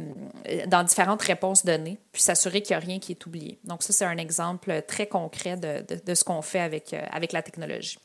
dans 0.67 0.83
différentes 0.83 1.21
réponses 1.21 1.63
données, 1.63 1.97
puis 2.11 2.21
s'assurer 2.21 2.61
qu'il 2.61 2.75
n'y 2.75 2.83
a 2.83 2.85
rien 2.85 2.99
qui 2.99 3.11
est 3.11 3.25
oublié. 3.25 3.59
Donc 3.63 3.83
ça, 3.83 3.93
c'est 3.93 4.05
un 4.05 4.17
exemple 4.17 4.81
très 4.87 5.07
concret 5.07 5.55
de, 5.55 5.85
de, 6.05 6.15
ce 6.15 6.23
qu'on 6.23 6.41
fait 6.41 6.59
avec, 6.59 6.93
euh, 6.93 7.01
avec 7.11 7.31
la 7.31 7.41
technologie. 7.41 7.99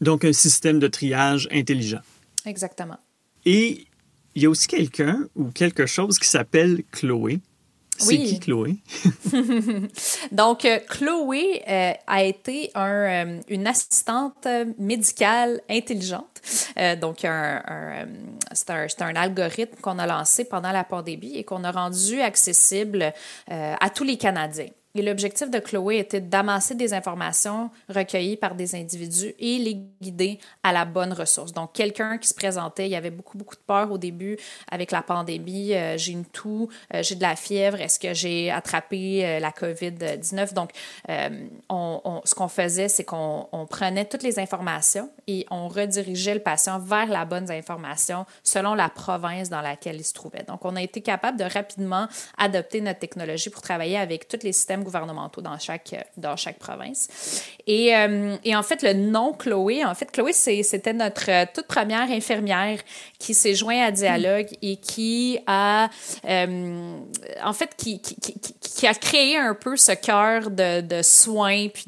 Donc 0.00 0.24
un 0.24 0.32
système 0.32 0.78
de 0.78 0.88
triage 0.88 1.48
intelligent. 1.52 2.00
Exactement. 2.44 2.98
Et 3.44 3.86
il 4.34 4.42
y 4.42 4.46
a 4.46 4.50
aussi 4.50 4.66
quelqu'un 4.66 5.28
ou 5.36 5.50
quelque 5.50 5.86
chose 5.86 6.18
qui 6.18 6.28
s'appelle 6.28 6.82
Chloé. 6.92 7.40
C'est 8.00 8.18
qui 8.18 8.40
Chloé? 8.40 8.76
Donc, 10.32 10.64
euh, 10.64 10.78
Chloé 10.88 11.62
euh, 11.68 11.92
a 12.06 12.22
été 12.22 12.70
un, 12.74 12.88
euh, 12.88 13.40
une 13.48 13.66
assistante 13.66 14.46
médicale 14.78 15.60
intelligente. 15.68 16.26
donc, 17.00 17.24
un, 17.24 17.62
c'est 18.52 18.70
un, 18.70 18.86
un, 19.00 19.16
algorithme 19.16 19.78
qu'on 19.82 19.98
a 19.98 20.06
lancé 20.06 20.44
pendant 20.44 20.72
la 20.72 20.84
pandémie 20.84 21.36
et 21.36 21.44
qu'on 21.44 21.64
a 21.64 21.70
rendu 21.70 22.20
accessible 22.20 23.12
à 23.48 23.90
tous 23.90 24.04
les 24.04 24.16
Canadiens. 24.16 24.68
Et 24.96 25.02
l'objectif 25.02 25.50
de 25.50 25.60
Chloé 25.60 25.98
était 25.98 26.20
d'amasser 26.20 26.74
des 26.74 26.94
informations 26.94 27.70
recueillies 27.88 28.36
par 28.36 28.56
des 28.56 28.74
individus 28.74 29.34
et 29.38 29.58
les 29.58 29.74
guider 30.00 30.40
à 30.64 30.72
la 30.72 30.84
bonne 30.84 31.12
ressource. 31.12 31.52
Donc, 31.52 31.72
quelqu'un 31.72 32.18
qui 32.18 32.26
se 32.26 32.34
présentait, 32.34 32.86
il 32.86 32.90
y 32.90 32.96
avait 32.96 33.10
beaucoup, 33.10 33.38
beaucoup 33.38 33.54
de 33.54 33.60
peur 33.60 33.92
au 33.92 33.98
début 33.98 34.36
avec 34.70 34.90
la 34.90 35.02
pandémie. 35.02 35.74
Euh, 35.74 35.96
j'ai 35.96 36.10
une 36.12 36.24
toux, 36.24 36.68
euh, 36.92 37.04
j'ai 37.04 37.14
de 37.14 37.22
la 37.22 37.36
fièvre, 37.36 37.80
est-ce 37.80 38.00
que 38.00 38.14
j'ai 38.14 38.50
attrapé 38.50 39.24
euh, 39.24 39.38
la 39.38 39.50
COVID-19? 39.50 40.54
Donc, 40.54 40.70
on, 41.68 42.22
ce 42.24 42.34
qu'on 42.34 42.48
faisait, 42.48 42.88
c'est 42.88 43.04
qu'on 43.04 43.66
prenait 43.70 44.06
toutes 44.06 44.24
les 44.24 44.40
informations 44.40 45.10
et 45.28 45.46
on 45.50 45.68
redirigeait 45.68 46.34
le 46.34 46.40
patient 46.40 46.80
vers 46.80 47.06
la 47.06 47.24
bonne 47.24 47.50
information 47.50 48.26
selon 48.42 48.74
la 48.74 48.88
province 48.88 49.50
dans 49.50 49.60
laquelle 49.60 49.96
il 49.96 50.04
se 50.04 50.14
trouvait. 50.14 50.42
Donc, 50.42 50.64
on 50.64 50.74
a 50.74 50.82
été 50.82 51.00
capable 51.00 51.38
de 51.38 51.44
rapidement 51.44 52.08
adopter 52.38 52.80
notre 52.80 52.98
technologie 52.98 53.50
pour 53.50 53.62
travailler 53.62 53.96
avec 53.96 54.26
tous 54.26 54.42
les 54.42 54.52
systèmes 54.52 54.79
gouvernementaux 54.82 55.40
dans 55.40 55.58
chaque, 55.58 55.94
dans 56.16 56.36
chaque 56.36 56.58
province. 56.58 57.08
Et, 57.66 57.94
euh, 57.94 58.36
et 58.44 58.56
en 58.56 58.62
fait, 58.62 58.82
le 58.82 58.94
nom 58.94 59.32
Chloé, 59.32 59.84
en 59.84 59.94
fait, 59.94 60.10
Chloé, 60.10 60.32
c'était 60.32 60.92
notre 60.92 61.30
euh, 61.30 61.44
toute 61.54 61.66
première 61.66 62.10
infirmière 62.10 62.80
qui 63.18 63.34
s'est 63.34 63.54
joint 63.54 63.80
à 63.84 63.90
Dialogue 63.90 64.48
et 64.62 64.76
qui 64.76 65.38
a, 65.46 65.88
euh, 66.24 66.98
en 67.44 67.52
fait, 67.52 67.70
qui, 67.76 68.00
qui, 68.00 68.16
qui, 68.16 68.34
qui, 68.40 68.86
a 68.86 68.94
créé 68.94 69.36
un 69.36 69.54
peu 69.54 69.76
ce 69.76 69.92
cœur 69.92 70.50
de, 70.50 70.80
de 70.80 71.02
soins 71.02 71.68
puis 71.68 71.84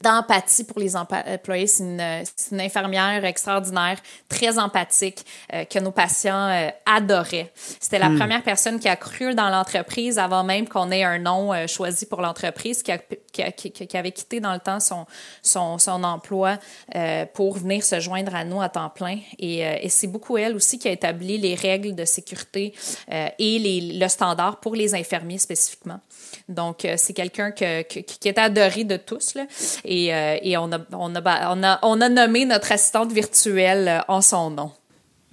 d'empathie 0.00 0.64
pour 0.64 0.78
les 0.78 0.94
employés. 0.94 1.66
C'est 1.66 1.82
une, 1.82 2.24
une, 2.52 2.60
infirmière 2.60 3.24
extraordinaire, 3.24 3.98
très 4.28 4.58
empathique, 4.58 5.24
que 5.70 5.78
nos 5.78 5.92
patients 5.92 6.70
adoraient. 6.84 7.52
C'était 7.80 7.98
la 7.98 8.10
hmm. 8.10 8.18
première 8.18 8.42
personne 8.42 8.78
qui 8.78 8.88
a 8.88 8.96
cru 8.96 9.34
dans 9.34 9.48
l'entreprise 9.48 10.18
avant 10.18 10.44
même 10.44 10.68
qu'on 10.68 10.90
ait 10.90 11.04
un 11.04 11.18
nom 11.18 11.66
choisi 11.66 12.06
pour 12.06 12.20
l'entreprise 12.26 12.82
qui, 12.82 12.92
avait 12.92 14.12
quitté 14.12 14.40
dans 14.40 14.52
le 14.52 14.58
temps 14.58 14.78
son, 14.80 16.04
emploi 16.04 16.58
euh, 16.94 17.24
pour 17.32 17.56
venir 17.58 17.84
se 17.84 18.00
joindre 18.00 18.34
à 18.34 18.44
nous 18.44 18.60
à 18.60 18.68
temps 18.68 18.90
plein. 18.90 19.18
Et, 19.38 19.66
euh, 19.66 19.76
et 19.80 19.88
c'est 19.88 20.06
beaucoup 20.06 20.36
elle 20.36 20.56
aussi 20.56 20.78
qui 20.78 20.88
a 20.88 20.92
établi 20.92 21.38
les 21.38 21.54
règles 21.54 21.94
de 21.94 22.04
sécurité 22.04 22.74
euh, 23.12 23.28
et 23.38 23.58
les, 23.58 23.98
le 23.98 24.08
standard 24.08 24.60
pour 24.60 24.74
les 24.74 24.94
infirmiers 24.94 25.38
spécifiquement. 25.38 26.00
Donc, 26.48 26.86
c'est 26.96 27.12
quelqu'un 27.12 27.50
que, 27.50 27.82
qui 27.82 28.28
est 28.28 28.38
adoré 28.38 28.84
de 28.84 28.96
tous. 28.96 29.36
Et, 29.84 30.12
on, 30.56 30.72
a, 30.72 30.78
on, 30.92 31.14
a, 31.16 31.78
on 31.82 32.00
a 32.00 32.08
nommé 32.08 32.44
notre 32.44 32.72
assistante 32.72 33.12
virtuelle 33.12 34.04
en 34.08 34.20
son 34.20 34.50
nom. 34.50 34.72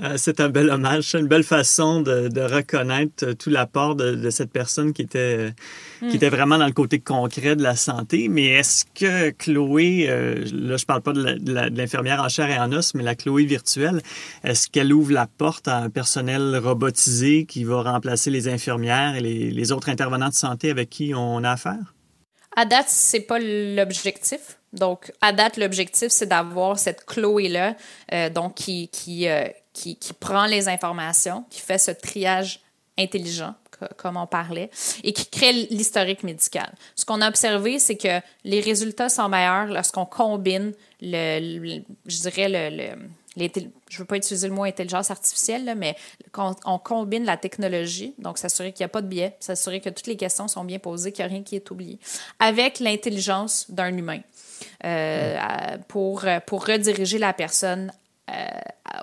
Euh, 0.02 0.16
c'est 0.18 0.40
un 0.40 0.50
bel 0.50 0.72
hommage, 0.72 1.12
c'est 1.12 1.20
une 1.20 1.28
belle 1.28 1.44
façon 1.44 2.02
de, 2.02 2.42
reconnaître 2.42 3.34
tout 3.34 3.52
l'apport 3.52 3.96
de, 3.96 4.30
cette 4.32 4.52
personne 4.52 4.92
qui 4.92 5.04
était, 5.04 5.54
qui 6.00 6.06
hmm. 6.06 6.16
était 6.16 6.30
vraiment 6.30 6.58
dans 6.58 6.66
le 6.66 6.74
côté 6.74 7.00
concret 7.00 7.56
de 7.56 7.62
la 7.62 7.76
santé. 7.76 8.28
Mais 8.28 8.48
est-ce 8.48 8.86
que 8.86 9.30
Chloé, 9.30 10.08
euh, 10.10 10.46
là 10.52 10.78
je 10.78 10.86
parle 10.86 11.02
pas 11.02 11.14
de 11.14 11.76
l'infirmière 11.76 12.22
en 12.24 12.30
chair 12.30 12.50
et 12.50 12.58
en 12.58 12.72
os, 12.72 12.96
mais 12.96 13.04
la 13.04 13.14
Chloé 13.14 13.46
virtuelle, 13.46 14.02
est-ce 14.44 14.68
qu'elle 14.68 14.92
ouvre 14.92 15.12
la 15.12 15.28
porte 15.28 15.68
à 15.68 15.78
un 15.78 15.90
personnel 15.90 16.58
robotisé 16.58 17.46
qui 17.46 17.64
va 17.64 17.84
remplacer 17.84 18.32
les 18.32 18.48
infirmières 18.48 19.16
et 19.16 19.22
les, 19.22 19.72
autres 19.72 19.90
intervenants 19.90 20.30
de 20.30 20.34
santé 20.34 20.72
avec 20.72 20.90
qui 20.90 21.14
on 21.16 21.44
a 21.44 21.52
affaire? 21.52 21.94
À 22.56 22.66
date, 22.66 22.88
c'est 22.88 23.22
pas 23.22 23.40
l'objectif. 23.40 24.60
Donc, 24.74 25.12
à 25.22 25.32
date, 25.32 25.58
l'objectif, 25.58 26.10
c'est 26.10 26.26
d'avoir 26.26 26.78
cette 26.78 27.06
Chloé-là, 27.06 27.76
euh, 28.12 28.30
donc 28.30 28.56
qui, 28.56 28.90
qui, 28.90 29.28
qui, 29.74 29.98
prend 30.20 30.46
les 30.46 30.70
informations, 30.70 31.46
qui 31.50 31.60
fait 31.60 31.78
ce 31.78 31.92
triage 31.92 32.62
intelligent, 32.98 33.56
comme 33.98 34.18
on 34.18 34.28
parlait, 34.28 34.70
et 35.04 35.14
qui 35.14 35.26
crée 35.26 35.52
l'historique 35.52 36.24
médical. 36.24 36.72
Ce 36.96 37.06
qu'on 37.06 37.22
a 37.22 37.28
observé, 37.28 37.80
c'est 37.80 37.98
que 37.98 38.22
les 38.44 38.62
résultats 38.62 39.10
sont 39.10 39.28
meilleurs 39.28 39.66
lorsqu'on 39.66 40.06
combine 40.06 40.74
le, 41.02 41.82
je 42.06 42.22
dirais 42.22 42.48
le, 42.50 42.96
je 43.36 43.44
ne 43.44 43.98
veux 43.98 44.06
pas 44.06 44.18
utiliser 44.18 44.48
le 44.48 44.54
mot 44.54 44.64
intelligence 44.64 45.10
artificielle, 45.10 45.74
mais 45.76 45.96
quand 46.32 46.56
on 46.66 46.78
combine 46.78 47.26
la 47.26 47.38
technologie, 47.38 48.14
donc 48.20 48.38
s'assurer 48.38 48.72
qu'il 48.72 48.84
n'y 48.84 48.86
a 48.86 48.90
pas 48.90 49.02
de 49.02 49.08
biais, 49.08 49.36
s'assurer 49.40 49.82
que 49.82 49.90
toutes 49.90 50.08
les 50.08 50.18
questions 50.18 50.48
sont 50.48 50.64
bien 50.64 50.80
posées, 50.80 51.12
qu'il 51.12 51.26
n'y 51.26 51.32
a 51.32 51.34
rien 51.34 51.44
qui 51.44 51.56
est 51.56 51.72
oublié, 51.72 52.00
avec 52.40 52.80
l'intelligence 52.80 53.66
d'un 53.70 53.98
humain 53.98 54.20
euh, 54.86 55.78
pour, 55.88 56.26
pour 56.46 56.66
rediriger 56.66 57.18
la 57.18 57.34
personne 57.34 57.92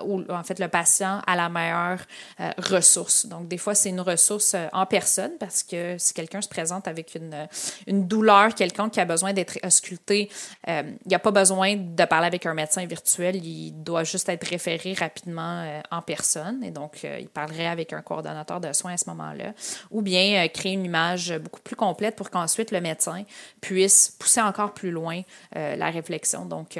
ou 0.05 0.23
en 0.29 0.43
fait 0.43 0.59
le 0.59 0.67
patient 0.67 1.21
à 1.27 1.35
la 1.35 1.49
meilleure 1.49 1.99
euh, 2.39 2.49
ressource. 2.57 3.25
Donc, 3.25 3.47
des 3.47 3.57
fois, 3.57 3.75
c'est 3.75 3.89
une 3.89 4.01
ressource 4.01 4.53
euh, 4.53 4.67
en 4.73 4.85
personne 4.85 5.31
parce 5.39 5.63
que 5.63 5.97
si 5.97 6.13
quelqu'un 6.13 6.41
se 6.41 6.49
présente 6.49 6.87
avec 6.87 7.15
une, 7.15 7.47
une 7.87 8.07
douleur 8.07 8.53
quelconque 8.55 8.93
qui 8.93 8.99
a 8.99 9.05
besoin 9.05 9.33
d'être 9.33 9.59
ausculté, 9.63 10.29
il 10.67 10.97
n'y 11.05 11.15
a 11.15 11.19
pas 11.19 11.31
besoin 11.31 11.75
de 11.75 12.05
parler 12.05 12.27
avec 12.27 12.45
un 12.45 12.53
médecin 12.53 12.85
virtuel, 12.85 13.35
il 13.43 13.71
doit 13.83 14.03
juste 14.03 14.29
être 14.29 14.47
référé 14.47 14.93
rapidement 14.93 15.81
en 15.91 16.01
personne 16.01 16.63
et 16.63 16.71
donc 16.71 17.03
il 17.03 17.27
parlerait 17.29 17.67
avec 17.67 17.93
un 17.93 18.01
coordonnateur 18.01 18.59
de 18.59 18.71
soins 18.73 18.93
à 18.93 18.97
ce 18.97 19.09
moment-là. 19.09 19.53
Ou 19.91 20.01
bien 20.01 20.47
créer 20.47 20.73
une 20.73 20.85
image 20.85 21.33
beaucoup 21.39 21.61
plus 21.61 21.75
complète 21.75 22.15
pour 22.15 22.29
qu'ensuite 22.29 22.71
le 22.71 22.81
médecin 22.81 23.23
puisse 23.59 24.15
pousser 24.19 24.41
encore 24.41 24.73
plus 24.73 24.91
loin 24.91 25.21
la 25.53 25.89
réflexion. 25.89 26.45
Donc, 26.45 26.79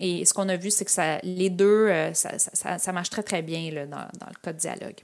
et 0.00 0.24
ce 0.24 0.34
qu'on 0.34 0.48
a 0.48 0.56
vu, 0.56 0.70
c'est 0.70 0.84
que 0.84 0.90
ça, 0.90 1.18
les 1.22 1.50
deux 1.50 1.88
euh, 1.88 2.14
ça, 2.14 2.61
marche 2.92 3.10
très, 3.10 3.22
très 3.22 3.42
bien 3.42 3.70
dans, 3.86 4.06
le 4.28 4.40
cas 4.42 4.52
de 4.52 4.58
dialogue. 4.58 5.00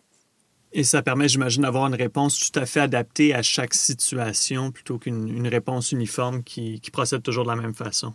Et 0.73 0.85
ça 0.85 1.03
permet, 1.03 1.29
j'imagine, 1.29 1.63
d'avoir 1.63 1.87
une 1.87 1.95
réponse 1.95 2.39
tout 2.39 2.59
à 2.59 2.67
fait 2.67 2.81
adaptée 2.81 3.35
à 3.35 3.43
chaque 3.43 3.75
situation 3.75 4.71
plutôt 4.71 4.99
qu'une 4.99 5.49
réponse 5.49 5.93
uniforme 5.93 6.43
qui, 6.43 6.81
procède 6.93 7.23
toujours 7.23 7.45
de 7.45 7.51
la 7.51 7.57
même 7.57 7.75
façon. 7.75 8.15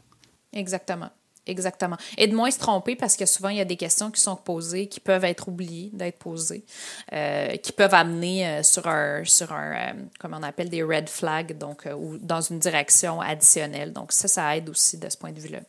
Exactement. 0.52 1.10
Exactement. 1.46 1.98
Et 2.18 2.28
de 2.28 2.36
moins 2.36 2.52
se 2.52 2.60
tromper 2.60 2.96
parce 2.96 3.18
que 3.18 3.26
souvent, 3.26 3.50
il 3.50 3.58
y 3.58 3.62
a 3.62 3.66
des 3.66 3.76
questions 3.76 4.12
qui 4.12 4.22
sont 4.22 4.38
posées, 4.38 4.88
qui 4.88 5.02
peuvent 5.02 5.26
être 5.26 5.50
oubliées 5.50 5.90
d'être 5.92 6.18
posées, 6.18 6.64
euh, 7.12 7.58
qui 7.58 7.74
peuvent 7.74 7.94
amener 7.94 8.48
euh, 8.48 8.64
sur 8.64 8.88
un, 8.88 9.26
sur 9.26 9.52
un 9.52 9.94
comme 10.20 10.34
on 10.34 10.44
appelle 10.44 10.70
des 10.70 10.84
red 10.84 11.10
flags, 11.10 11.58
donc, 11.58 11.86
ou 11.98 12.18
dans 12.18 12.40
une 12.40 12.60
direction 12.60 13.20
additionnelle. 13.20 13.92
Donc, 13.92 14.14
ça, 14.14 14.30
ça 14.30 14.56
aide 14.56 14.70
aussi 14.70 14.98
de 14.98 15.10
ce 15.10 15.18
point 15.18 15.34
de 15.34 15.40
vue-là. 15.42 15.60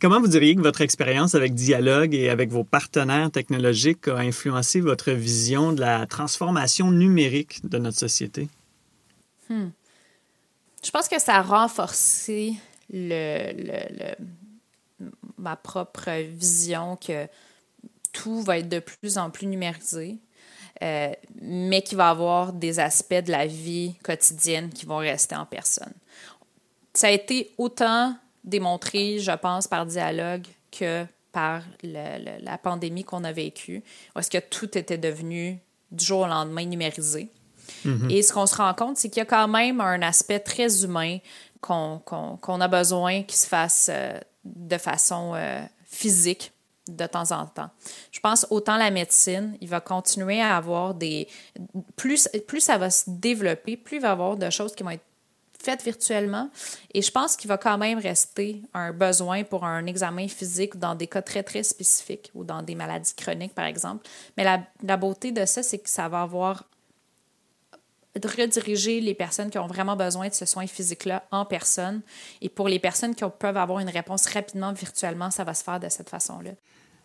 Comment 0.00 0.18
vous 0.18 0.28
diriez 0.28 0.56
que 0.56 0.62
votre 0.62 0.80
expérience 0.80 1.34
avec 1.34 1.54
Dialogue 1.54 2.14
et 2.14 2.30
avec 2.30 2.48
vos 2.48 2.64
partenaires 2.64 3.30
technologiques 3.30 4.08
a 4.08 4.16
influencé 4.16 4.80
votre 4.80 5.10
vision 5.10 5.74
de 5.74 5.80
la 5.80 6.06
transformation 6.06 6.90
numérique 6.90 7.60
de 7.68 7.76
notre 7.76 7.98
société? 7.98 8.48
Hmm. 9.50 9.68
Je 10.82 10.90
pense 10.90 11.06
que 11.06 11.20
ça 11.20 11.34
a 11.34 11.42
renforcé 11.42 12.54
ma 15.36 15.56
propre 15.56 16.10
vision 16.22 16.96
que 16.96 17.26
tout 18.12 18.40
va 18.40 18.56
être 18.58 18.70
de 18.70 18.78
plus 18.78 19.18
en 19.18 19.28
plus 19.28 19.46
numérisé, 19.48 20.16
euh, 20.82 21.12
mais 21.42 21.82
qu'il 21.82 21.98
va 21.98 22.06
y 22.06 22.10
avoir 22.10 22.54
des 22.54 22.80
aspects 22.80 23.22
de 23.22 23.30
la 23.30 23.46
vie 23.46 23.96
quotidienne 24.02 24.70
qui 24.70 24.86
vont 24.86 24.96
rester 24.96 25.36
en 25.36 25.44
personne. 25.44 25.92
Ça 26.94 27.08
a 27.08 27.10
été 27.10 27.50
autant 27.58 28.16
démontré, 28.44 29.18
je 29.18 29.32
pense, 29.32 29.66
par 29.66 29.86
dialogue 29.86 30.46
que 30.70 31.04
par 31.32 31.62
la 31.82 32.58
pandémie 32.58 33.04
qu'on 33.04 33.24
a 33.24 33.32
vécue, 33.32 33.82
où 34.14 34.18
est-ce 34.18 34.30
que 34.30 34.38
tout 34.38 34.76
était 34.76 34.98
devenu 34.98 35.58
du 35.90 36.04
jour 36.04 36.20
au 36.20 36.26
lendemain 36.26 36.64
numérisé. 36.64 37.28
Mm-hmm. 37.84 38.10
Et 38.10 38.22
ce 38.22 38.32
qu'on 38.32 38.46
se 38.46 38.56
rend 38.56 38.74
compte, 38.74 38.96
c'est 38.96 39.08
qu'il 39.08 39.18
y 39.18 39.22
a 39.22 39.26
quand 39.26 39.48
même 39.48 39.80
un 39.80 40.02
aspect 40.02 40.40
très 40.40 40.84
humain 40.84 41.18
qu'on 41.60 42.60
a 42.60 42.68
besoin 42.68 43.22
qu'il 43.22 43.36
se 43.36 43.46
fasse 43.46 43.90
euh, 43.92 44.18
de 44.44 44.78
façon 44.78 45.32
euh, 45.34 45.62
physique 45.84 46.52
de 46.88 47.06
temps 47.06 47.30
en 47.30 47.46
temps. 47.46 47.70
Je 48.10 48.20
pense 48.20 48.46
autant 48.50 48.76
la 48.76 48.90
médecine, 48.90 49.56
il 49.60 49.68
va 49.68 49.80
continuer 49.80 50.40
à 50.40 50.56
avoir 50.56 50.94
des... 50.94 51.28
Plus, 51.96 52.28
plus 52.48 52.60
ça 52.60 52.78
va 52.78 52.90
se 52.90 53.04
développer, 53.08 53.76
plus 53.76 53.98
il 53.98 54.02
va 54.02 54.08
y 54.08 54.10
avoir 54.10 54.36
de 54.36 54.50
choses 54.50 54.74
qui 54.74 54.82
vont 54.82 54.90
être 54.90 55.04
faites 55.60 55.82
virtuellement. 55.82 56.50
Et 56.94 57.02
je 57.02 57.10
pense 57.10 57.36
qu'il 57.36 57.48
va 57.48 57.58
quand 57.58 57.78
même 57.78 57.98
rester 57.98 58.62
un 58.72 58.92
besoin 58.92 59.44
pour 59.44 59.64
un 59.64 59.86
examen 59.86 60.26
physique 60.28 60.78
dans 60.78 60.94
des 60.94 61.06
cas 61.06 61.22
très, 61.22 61.42
très 61.42 61.62
spécifiques 61.62 62.30
ou 62.34 62.44
dans 62.44 62.62
des 62.62 62.74
maladies 62.74 63.14
chroniques, 63.14 63.54
par 63.54 63.66
exemple. 63.66 64.08
Mais 64.36 64.44
la, 64.44 64.62
la 64.82 64.96
beauté 64.96 65.32
de 65.32 65.44
ça, 65.44 65.62
c'est 65.62 65.78
que 65.78 65.90
ça 65.90 66.08
va 66.08 66.22
avoir 66.22 66.64
rediriger 68.24 69.00
les 69.00 69.14
personnes 69.14 69.50
qui 69.50 69.58
ont 69.58 69.66
vraiment 69.66 69.96
besoin 69.96 70.28
de 70.28 70.34
ce 70.34 70.44
soin 70.44 70.66
physique-là 70.66 71.24
en 71.30 71.44
personne. 71.44 72.00
Et 72.40 72.48
pour 72.48 72.68
les 72.68 72.78
personnes 72.78 73.14
qui 73.14 73.24
peuvent 73.38 73.56
avoir 73.56 73.78
une 73.78 73.88
réponse 73.88 74.26
rapidement 74.26 74.72
virtuellement, 74.72 75.30
ça 75.30 75.44
va 75.44 75.54
se 75.54 75.62
faire 75.62 75.78
de 75.78 75.88
cette 75.88 76.10
façon-là. 76.10 76.52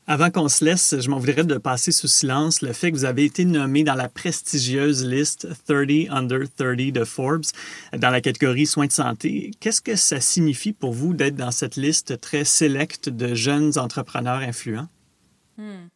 Avant 0.08 0.30
qu'on 0.30 0.48
se 0.50 0.64
laisse, 0.64 1.00
je 1.00 1.10
m'en 1.10 1.18
voudrais 1.18 1.44
de 1.44 1.58
passer 1.58 1.92
sous 1.92 2.08
silence 2.08 2.62
le 2.62 2.74
fait 2.74 2.92
que 2.92 2.96
vous 2.96 3.06
avez 3.06 3.26
été 3.26 3.44
nommé 3.44 3.84
dans 3.84 3.96
la 3.96 4.08
prestigieuse 4.08 5.04
liste 5.04 5.48
30 5.68 6.12
Under 6.12 6.42
30 6.56 6.92
de 6.92 7.04
Forbes 7.04 7.46
dans 7.98 8.12
la 8.12 8.22
catégorie 8.22 8.68
soins 8.68 8.86
de 8.86 8.92
santé. 8.92 9.50
Qu'est-ce 9.60 9.82
que 9.82 9.96
ça 9.96 10.22
signifie 10.22 10.74
pour 10.74 10.94
vous 10.94 11.16
d'être 11.16 11.36
dans 11.36 11.50
cette 11.50 11.76
liste 11.76 12.22
très 12.22 12.46
sélecte 12.46 13.10
de 13.10 13.34
jeunes 13.34 13.80
entrepreneurs 13.80 14.42
influents? 14.42 14.88
Hmm. 15.58 15.88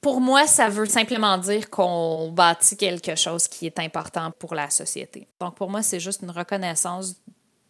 Pour 0.00 0.22
moi, 0.22 0.46
ça 0.46 0.70
veut 0.70 0.86
simplement 0.86 1.36
dire 1.36 1.68
qu'on 1.68 2.32
bâtit 2.32 2.78
quelque 2.78 3.16
chose 3.16 3.48
qui 3.48 3.66
est 3.66 3.78
important 3.80 4.30
pour 4.38 4.54
la 4.54 4.70
société. 4.70 5.28
Donc, 5.40 5.56
pour 5.56 5.68
moi, 5.68 5.82
c'est 5.82 6.00
juste 6.00 6.22
une 6.22 6.30
reconnaissance 6.30 7.16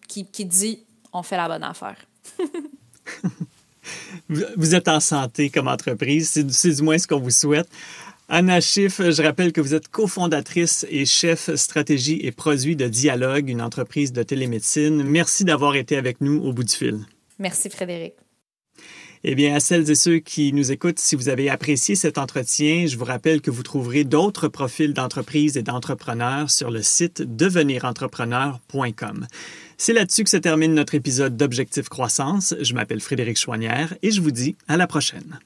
qui, 0.06 0.30
qui 0.30 0.44
dit 0.44 0.86
on 1.12 1.24
fait 1.24 1.36
la 1.36 1.48
bonne 1.48 1.64
affaire. 1.64 1.96
vous 4.28 4.74
êtes 4.74 4.88
en 4.88 5.00
santé 5.00 5.50
comme 5.50 5.68
entreprise, 5.68 6.44
c'est 6.48 6.70
du 6.70 6.82
moins 6.82 6.98
ce 6.98 7.06
qu'on 7.06 7.20
vous 7.20 7.30
souhaite. 7.30 7.68
Anna 8.28 8.60
Schiff, 8.60 9.02
je 9.02 9.22
rappelle 9.22 9.52
que 9.52 9.60
vous 9.60 9.74
êtes 9.74 9.88
cofondatrice 9.88 10.86
et 10.88 11.04
chef 11.04 11.54
stratégie 11.56 12.20
et 12.22 12.32
produit 12.32 12.74
de 12.74 12.88
Dialogue, 12.88 13.50
une 13.50 13.60
entreprise 13.60 14.12
de 14.12 14.22
télémédecine. 14.22 15.02
Merci 15.02 15.44
d'avoir 15.44 15.76
été 15.76 15.96
avec 15.96 16.22
nous 16.22 16.42
au 16.42 16.54
bout 16.54 16.64
du 16.64 16.74
fil. 16.74 17.00
Merci 17.38 17.68
Frédéric. 17.68 18.14
Eh 19.26 19.34
bien, 19.34 19.54
à 19.54 19.60
celles 19.60 19.90
et 19.90 19.94
ceux 19.94 20.18
qui 20.18 20.52
nous 20.52 20.70
écoutent, 20.70 20.98
si 20.98 21.16
vous 21.16 21.30
avez 21.30 21.48
apprécié 21.48 21.94
cet 21.94 22.18
entretien, 22.18 22.84
je 22.86 22.98
vous 22.98 23.06
rappelle 23.06 23.40
que 23.40 23.50
vous 23.50 23.62
trouverez 23.62 24.04
d'autres 24.04 24.48
profils 24.48 24.92
d'entreprises 24.92 25.56
et 25.56 25.62
d'entrepreneurs 25.62 26.50
sur 26.50 26.70
le 26.70 26.82
site 26.82 27.22
devenirentrepreneur.com. 27.22 29.26
C'est 29.76 29.92
là-dessus 29.92 30.24
que 30.24 30.30
se 30.30 30.36
termine 30.36 30.74
notre 30.74 30.94
épisode 30.94 31.36
d'Objectif 31.36 31.88
Croissance. 31.88 32.54
Je 32.60 32.74
m'appelle 32.74 33.00
Frédéric 33.00 33.38
Chouanière 33.38 33.94
et 34.02 34.10
je 34.10 34.20
vous 34.20 34.30
dis 34.30 34.56
à 34.68 34.76
la 34.76 34.86
prochaine. 34.86 35.38